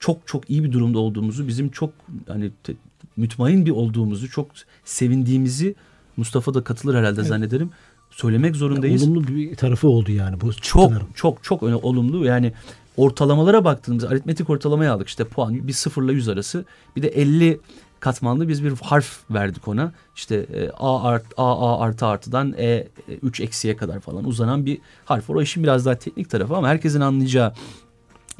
çok 0.00 0.26
çok 0.26 0.50
iyi 0.50 0.64
bir 0.64 0.72
durumda 0.72 0.98
olduğumuzu, 0.98 1.48
bizim 1.48 1.68
çok 1.68 1.90
hani 2.28 2.50
te, 2.62 2.74
mütmain 3.16 3.66
bir 3.66 3.70
olduğumuzu, 3.70 4.30
çok 4.30 4.46
sevindiğimizi 4.84 5.74
Mustafa 6.16 6.54
da 6.54 6.64
katılır 6.64 6.94
herhalde 6.94 7.20
evet. 7.20 7.28
zannederim. 7.28 7.70
Söylemek 8.10 8.56
zorundayız. 8.56 9.02
olumlu 9.02 9.26
bir 9.28 9.56
tarafı 9.56 9.88
oldu 9.88 10.12
yani 10.12 10.40
bu. 10.40 10.52
Çok 10.52 10.92
çok 11.14 11.44
çok 11.44 11.62
öyle 11.62 11.74
olumlu. 11.74 12.24
Yani 12.24 12.52
ortalamalara 12.96 13.64
baktığımız 13.64 14.04
aritmetik 14.04 14.50
ortalamaya 14.50 14.92
aldık. 14.94 15.08
İşte 15.08 15.24
puan 15.24 15.68
bir 15.68 15.72
sıfırla 15.72 16.12
yüz 16.12 16.28
arası. 16.28 16.64
Bir 16.96 17.02
de 17.02 17.08
50 17.08 17.60
katmanlı 18.00 18.48
biz 18.48 18.64
bir 18.64 18.72
harf 18.82 19.20
verdik 19.30 19.68
ona. 19.68 19.92
İşte 20.16 20.36
e, 20.36 20.70
A, 20.70 21.02
art, 21.02 21.24
A, 21.36 21.44
A 21.44 21.80
artı 21.80 22.06
artıdan 22.06 22.54
E 22.58 22.88
3 23.22 23.40
eksiye 23.40 23.76
kadar 23.76 24.00
falan 24.00 24.24
uzanan 24.24 24.66
bir 24.66 24.78
harf. 25.04 25.30
O 25.30 25.42
işin 25.42 25.62
biraz 25.62 25.86
daha 25.86 25.94
teknik 25.94 26.30
tarafı 26.30 26.56
ama 26.56 26.68
herkesin 26.68 27.00
anlayacağı 27.00 27.52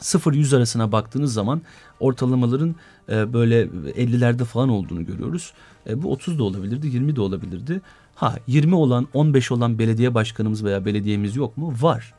0-100 0.01 0.57
arasına 0.57 0.93
baktığınız 0.93 1.33
zaman 1.33 1.63
ortalamaların 2.01 2.75
e, 3.09 3.33
böyle 3.33 3.63
50'lerde 3.65 4.45
falan 4.45 4.69
olduğunu 4.69 5.07
görüyoruz. 5.07 5.53
E, 5.89 6.03
bu 6.03 6.13
30 6.13 6.39
da 6.39 6.45
olabilirdi, 6.45 6.87
20 6.87 7.17
de 7.17 7.21
olabilirdi. 7.21 7.81
Ha 8.15 8.37
20 8.47 8.75
olan, 8.75 9.09
15 9.15 9.53
olan 9.53 9.79
belediye 9.79 10.15
başkanımız 10.15 10.65
veya 10.65 10.85
belediyemiz 10.85 11.37
yok 11.37 11.57
mu? 11.57 11.75
Var. 11.81 12.15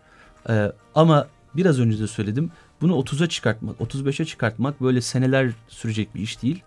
E, 0.50 0.72
ama 0.96 1.28
biraz 1.56 1.80
önce 1.80 2.00
de 2.00 2.08
söyledim. 2.08 2.52
Bunu 2.82 2.94
30'a 2.94 3.28
çıkartmak, 3.28 3.80
35'e 3.80 4.26
çıkartmak 4.26 4.82
böyle 4.82 5.02
seneler 5.02 5.52
sürecek 5.68 6.16
bir 6.16 6.22
iş 6.22 6.42
değil. 6.42 6.64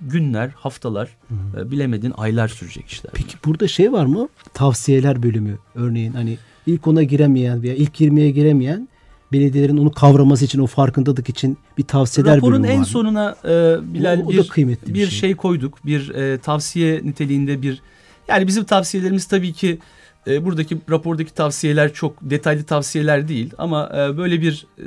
Günler, 0.00 0.48
haftalar, 0.48 1.08
hı 1.28 1.60
hı. 1.60 1.70
bilemedin 1.70 2.12
aylar 2.16 2.48
sürecek 2.48 2.86
işler. 2.86 3.12
Peki 3.14 3.36
burada 3.44 3.68
şey 3.68 3.92
var 3.92 4.06
mı? 4.06 4.28
Tavsiyeler 4.54 5.22
bölümü 5.22 5.58
örneğin 5.74 6.12
hani 6.12 6.38
ilk 6.66 6.86
ona 6.86 7.02
giremeyen 7.02 7.62
veya 7.62 7.74
ilk 7.74 8.00
20'ye 8.00 8.30
giremeyen 8.30 8.88
belediyelerin 9.32 9.76
onu 9.76 9.92
kavraması 9.92 10.44
için, 10.44 10.58
o 10.58 10.66
farkındalık 10.66 11.28
için 11.28 11.58
bir 11.78 11.82
tavsiyeler 11.82 12.36
Raporun 12.36 12.52
bölümü 12.52 12.68
var. 12.68 12.78
en 12.78 12.82
sonuna 12.82 13.36
e, 13.44 13.76
Bilal 13.94 14.20
o, 14.20 14.26
o 14.26 14.30
bir, 14.30 14.38
da 14.38 14.48
kıymetli 14.48 14.94
bir, 14.94 14.94
bir 14.94 15.06
şey. 15.06 15.18
şey 15.18 15.36
koyduk. 15.36 15.86
Bir 15.86 16.08
e, 16.14 16.38
tavsiye 16.38 17.00
niteliğinde 17.04 17.62
bir 17.62 17.82
yani 18.28 18.46
bizim 18.46 18.64
tavsiyelerimiz 18.64 19.26
tabii 19.26 19.52
ki 19.52 19.78
e, 20.26 20.44
buradaki 20.44 20.78
rapordaki 20.90 21.34
tavsiyeler 21.34 21.92
çok 21.92 22.16
detaylı 22.22 22.64
tavsiyeler 22.64 23.28
değil 23.28 23.52
ama 23.58 23.92
e, 23.96 24.16
böyle 24.16 24.40
bir 24.40 24.66
e, 24.78 24.84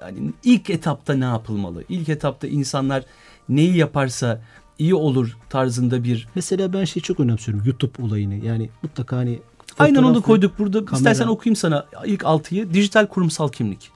hani 0.00 0.32
ilk 0.44 0.70
etapta 0.70 1.14
ne 1.14 1.24
yapılmalı? 1.24 1.84
İlk 1.88 2.08
etapta 2.08 2.46
insanlar 2.46 3.04
neyi 3.48 3.76
yaparsa 3.76 4.40
iyi 4.78 4.94
olur 4.94 5.36
tarzında 5.50 6.04
bir 6.04 6.28
Mesela 6.34 6.72
ben 6.72 6.84
şey 6.84 7.02
çok 7.02 7.20
önemsiyorum 7.20 7.64
YouTube 7.66 8.02
olayını. 8.02 8.34
Yani 8.34 8.70
mutlaka 8.82 9.16
hani 9.16 9.38
Aynen 9.78 10.02
onu 10.02 10.22
koyduk 10.22 10.58
burada. 10.58 10.84
Kamera. 10.84 10.96
İstersen 10.96 11.26
okuyayım 11.26 11.56
sana 11.56 11.86
ilk 12.04 12.24
altıyı. 12.24 12.74
Dijital 12.74 13.06
kurumsal 13.06 13.48
kimlik. 13.48 13.90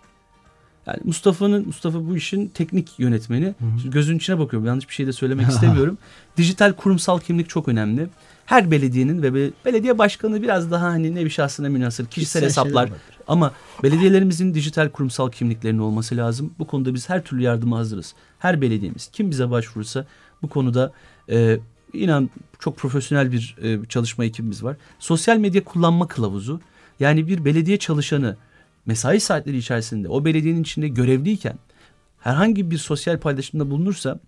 Yani 0.87 0.99
Mustafa'nın 1.05 1.67
Mustafa 1.67 2.07
bu 2.09 2.17
işin 2.17 2.49
teknik 2.49 2.99
yönetmeni. 2.99 3.55
Şimdi 3.59 3.91
gözün 3.95 4.17
içine 4.17 4.39
bakıyorum. 4.39 4.67
Yanlış 4.67 4.89
bir 4.89 4.95
şey 4.95 5.07
de 5.07 5.13
söylemek 5.13 5.49
istemiyorum. 5.51 5.99
Dijital 6.37 6.73
kurumsal 6.73 7.21
kimlik 7.21 7.49
çok 7.49 7.69
önemli. 7.69 8.09
Her 8.47 8.71
belediyenin 8.71 9.23
ve 9.23 9.51
belediye 9.65 9.99
başkanı 9.99 10.43
biraz 10.43 10.71
daha 10.71 10.87
hani 10.87 11.15
ne 11.15 11.25
bir 11.25 11.31
şahsına 11.31 11.69
münasır 11.69 12.07
kişisel 12.07 12.43
hesaplar. 12.45 12.91
Ama 13.29 13.53
belediyelerimizin 13.83 14.55
dijital 14.55 14.89
kurumsal 14.89 15.31
kimliklerinin 15.31 15.79
olması 15.79 16.17
lazım. 16.17 16.53
Bu 16.59 16.67
konuda 16.67 16.95
biz 16.95 17.09
her 17.09 17.25
türlü 17.25 17.43
yardıma 17.43 17.79
hazırız. 17.79 18.15
Her 18.39 18.61
belediyemiz 18.61 19.09
kim 19.13 19.31
bize 19.31 19.51
başvurursa 19.51 20.07
bu 20.43 20.49
konuda 20.49 20.93
e, 21.31 21.59
inan 21.93 22.31
çok 22.59 22.77
profesyonel 22.77 23.33
bir 23.33 23.57
e, 23.63 23.85
çalışma 23.89 24.25
ekibimiz 24.25 24.65
var. 24.65 24.77
Sosyal 24.99 25.37
medya 25.37 25.65
kullanma 25.65 26.09
kılavuzu 26.09 26.61
yani 27.01 27.27
bir 27.27 27.45
belediye 27.45 27.79
çalışanı 27.79 28.37
mesai 28.87 29.21
saatleri 29.21 29.57
içerisinde 29.57 30.09
o 30.09 30.25
belediyenin 30.25 30.63
içinde 30.63 30.89
görevliyken 30.89 31.59
herhangi 32.21 32.71
bir 32.71 32.79
sosyal 32.79 33.19
paylaşımda 33.19 33.71
bulunursa 33.71 34.21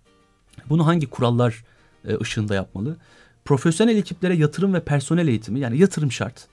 bunu 0.69 0.87
hangi 0.87 1.07
kurallar 1.07 1.63
e, 2.07 2.17
ışığında 2.21 2.55
yapmalı? 2.55 2.97
Profesyonel 3.45 3.97
ekiplere 3.97 4.35
yatırım 4.35 4.73
ve 4.73 4.79
personel 4.79 5.27
eğitimi 5.27 5.59
yani 5.59 5.77
yatırım 5.77 6.11
şart. 6.11 6.47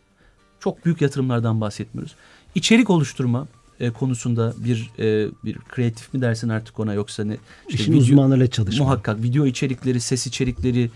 Çok 0.61 0.85
büyük 0.85 1.01
yatırımlardan 1.01 1.61
bahsetmiyoruz. 1.61 2.14
İçerik 2.55 2.90
oluşturma 2.90 3.47
e, 3.81 3.91
konusunda 3.91 4.55
bir 4.59 4.91
e, 4.99 5.29
bir 5.45 5.59
kreatif 5.59 6.14
mi 6.14 6.21
dersin 6.21 6.49
artık 6.49 6.81
ona 6.81 6.95
yoksa 6.95 7.25
ne? 7.25 7.37
İşte 7.69 7.83
İşin 7.83 7.93
video, 7.93 8.03
uzmanlarıyla 8.03 8.51
çalışma. 8.51 8.85
Muhakkak 8.85 9.23
video 9.23 9.47
içerikleri, 9.47 10.01
ses 10.01 10.27
içerikleri, 10.27 10.91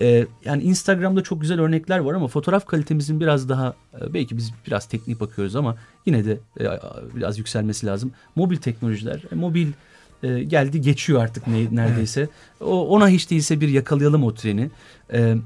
ee, 0.00 0.26
yani 0.44 0.62
Instagram'da 0.62 1.22
çok 1.22 1.40
güzel 1.40 1.60
örnekler 1.60 1.98
var 1.98 2.14
ama 2.14 2.28
fotoğraf 2.28 2.66
kalitemizin 2.66 3.20
biraz 3.20 3.48
daha 3.48 3.74
e, 4.00 4.14
belki 4.14 4.36
biz 4.36 4.52
biraz 4.66 4.86
teknik 4.86 5.20
bakıyoruz 5.20 5.56
ama 5.56 5.76
yine 6.06 6.24
de 6.24 6.38
e, 6.60 6.64
biraz 7.14 7.38
yükselmesi 7.38 7.86
lazım. 7.86 8.12
Mobil 8.34 8.56
teknolojiler, 8.56 9.22
e, 9.32 9.34
mobil 9.34 9.68
e, 10.22 10.42
geldi 10.42 10.80
geçiyor 10.80 11.22
artık 11.22 11.46
ne, 11.46 11.66
neredeyse. 11.70 12.28
O, 12.60 12.88
ona 12.88 13.08
hiç 13.08 13.30
değilse 13.30 13.60
bir 13.60 13.68
yakalayalım 13.68 14.24
o 14.24 14.34
treni. 14.34 14.70
E, 15.12 15.36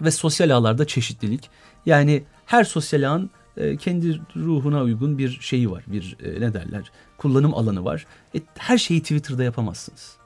ve 0.00 0.10
sosyal 0.10 0.50
ağlarda 0.50 0.86
çeşitlilik. 0.86 1.50
Yani 1.86 2.22
her 2.46 2.64
sosyal 2.64 3.02
ağın 3.02 3.30
e, 3.58 3.76
kendi 3.76 4.20
ruhuna 4.36 4.82
uygun 4.82 5.18
bir 5.18 5.38
şeyi 5.40 5.70
var. 5.70 5.84
Bir 5.86 6.16
e, 6.24 6.40
ne 6.40 6.54
derler? 6.54 6.90
Kullanım 7.18 7.54
alanı 7.54 7.84
var. 7.84 8.06
E, 8.34 8.38
her 8.58 8.78
şeyi 8.78 9.00
Twitter'da 9.00 9.44
yapamazsınız. 9.44 10.16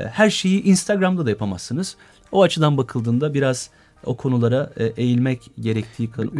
E, 0.00 0.04
her 0.04 0.30
şeyi 0.30 0.62
Instagram'da 0.62 1.26
da 1.26 1.30
yapamazsınız. 1.30 1.96
O 2.32 2.42
açıdan 2.42 2.76
bakıldığında 2.76 3.34
biraz 3.34 3.70
o 4.04 4.16
konulara 4.16 4.72
eğilmek 4.96 5.50
gerektiği 5.60 6.10
konu, 6.10 6.30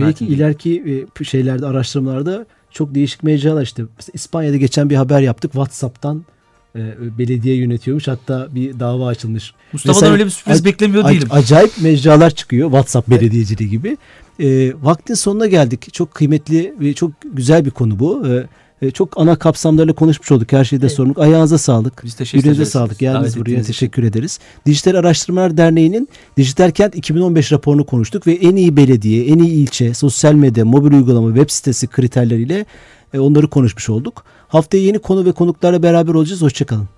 Belki 0.00 0.26
ileriki 0.26 1.06
şeylerde 1.22 1.66
araştırmalarda 1.66 2.46
çok 2.70 2.94
değişik 2.94 3.22
mecralar 3.22 3.62
işte 3.62 3.82
İspanya'da 4.12 4.56
geçen 4.56 4.90
bir 4.90 4.96
haber 4.96 5.20
yaptık 5.20 5.52
WhatsApp'tan 5.52 6.24
e, 6.76 7.18
belediye 7.18 7.56
yönetiyormuş 7.56 8.08
hatta 8.08 8.48
bir 8.54 8.80
dava 8.80 9.06
açılmış. 9.06 9.54
Mustafa'dan 9.72 10.00
Mesela, 10.00 10.12
öyle 10.12 10.24
bir 10.24 10.30
sürpriz 10.30 10.64
beklemiyor 10.64 11.08
değilim. 11.08 11.28
Acayip 11.30 11.72
mecralar 11.82 12.30
çıkıyor 12.30 12.68
WhatsApp 12.68 13.10
belediyeciliği 13.10 13.70
gibi. 13.70 13.96
E, 14.40 14.72
vaktin 14.82 15.14
sonuna 15.14 15.46
geldik. 15.46 15.92
Çok 15.92 16.14
kıymetli 16.14 16.74
ve 16.80 16.94
çok 16.94 17.10
güzel 17.32 17.64
bir 17.64 17.70
konu 17.70 17.98
bu. 17.98 18.26
E, 18.28 18.46
e, 18.82 18.90
çok 18.90 19.20
ana 19.20 19.36
kapsamlarla 19.36 19.92
konuşmuş 19.92 20.32
olduk. 20.32 20.52
Her 20.52 20.64
şeyde 20.64 20.86
evet. 20.86 20.96
sorumluluk. 20.96 21.18
Ayağınıza 21.18 21.58
sağlık. 21.58 22.04
Biz 22.04 22.14
teşekkür 22.14 22.38
Yüreğinize 22.38 22.62
ederiz. 22.62 22.72
sağlık. 22.72 22.98
Geldiniz 22.98 23.36
buraya. 23.36 23.62
Teşekkür 23.62 24.02
için. 24.02 24.12
ederiz. 24.12 24.38
Dijital 24.66 24.94
Araştırmalar 24.94 25.56
Derneği'nin 25.56 26.08
Dijital 26.36 26.70
Kent 26.70 26.96
2015 26.96 27.52
raporunu 27.52 27.86
konuştuk 27.86 28.26
ve 28.26 28.32
en 28.32 28.56
iyi 28.56 28.76
belediye, 28.76 29.24
en 29.24 29.38
iyi 29.38 29.50
ilçe, 29.50 29.94
sosyal 29.94 30.34
medya, 30.34 30.64
mobil 30.64 30.92
uygulama, 30.92 31.28
web 31.28 31.50
sitesi 31.50 31.86
kriterleriyle 31.86 32.66
e, 33.14 33.18
onları 33.18 33.48
konuşmuş 33.48 33.90
olduk. 33.90 34.24
Haftaya 34.48 34.82
yeni 34.82 34.98
konu 34.98 35.24
ve 35.24 35.32
konuklarla 35.32 35.82
beraber 35.82 36.14
olacağız. 36.14 36.42
Hoşçakalın. 36.42 36.97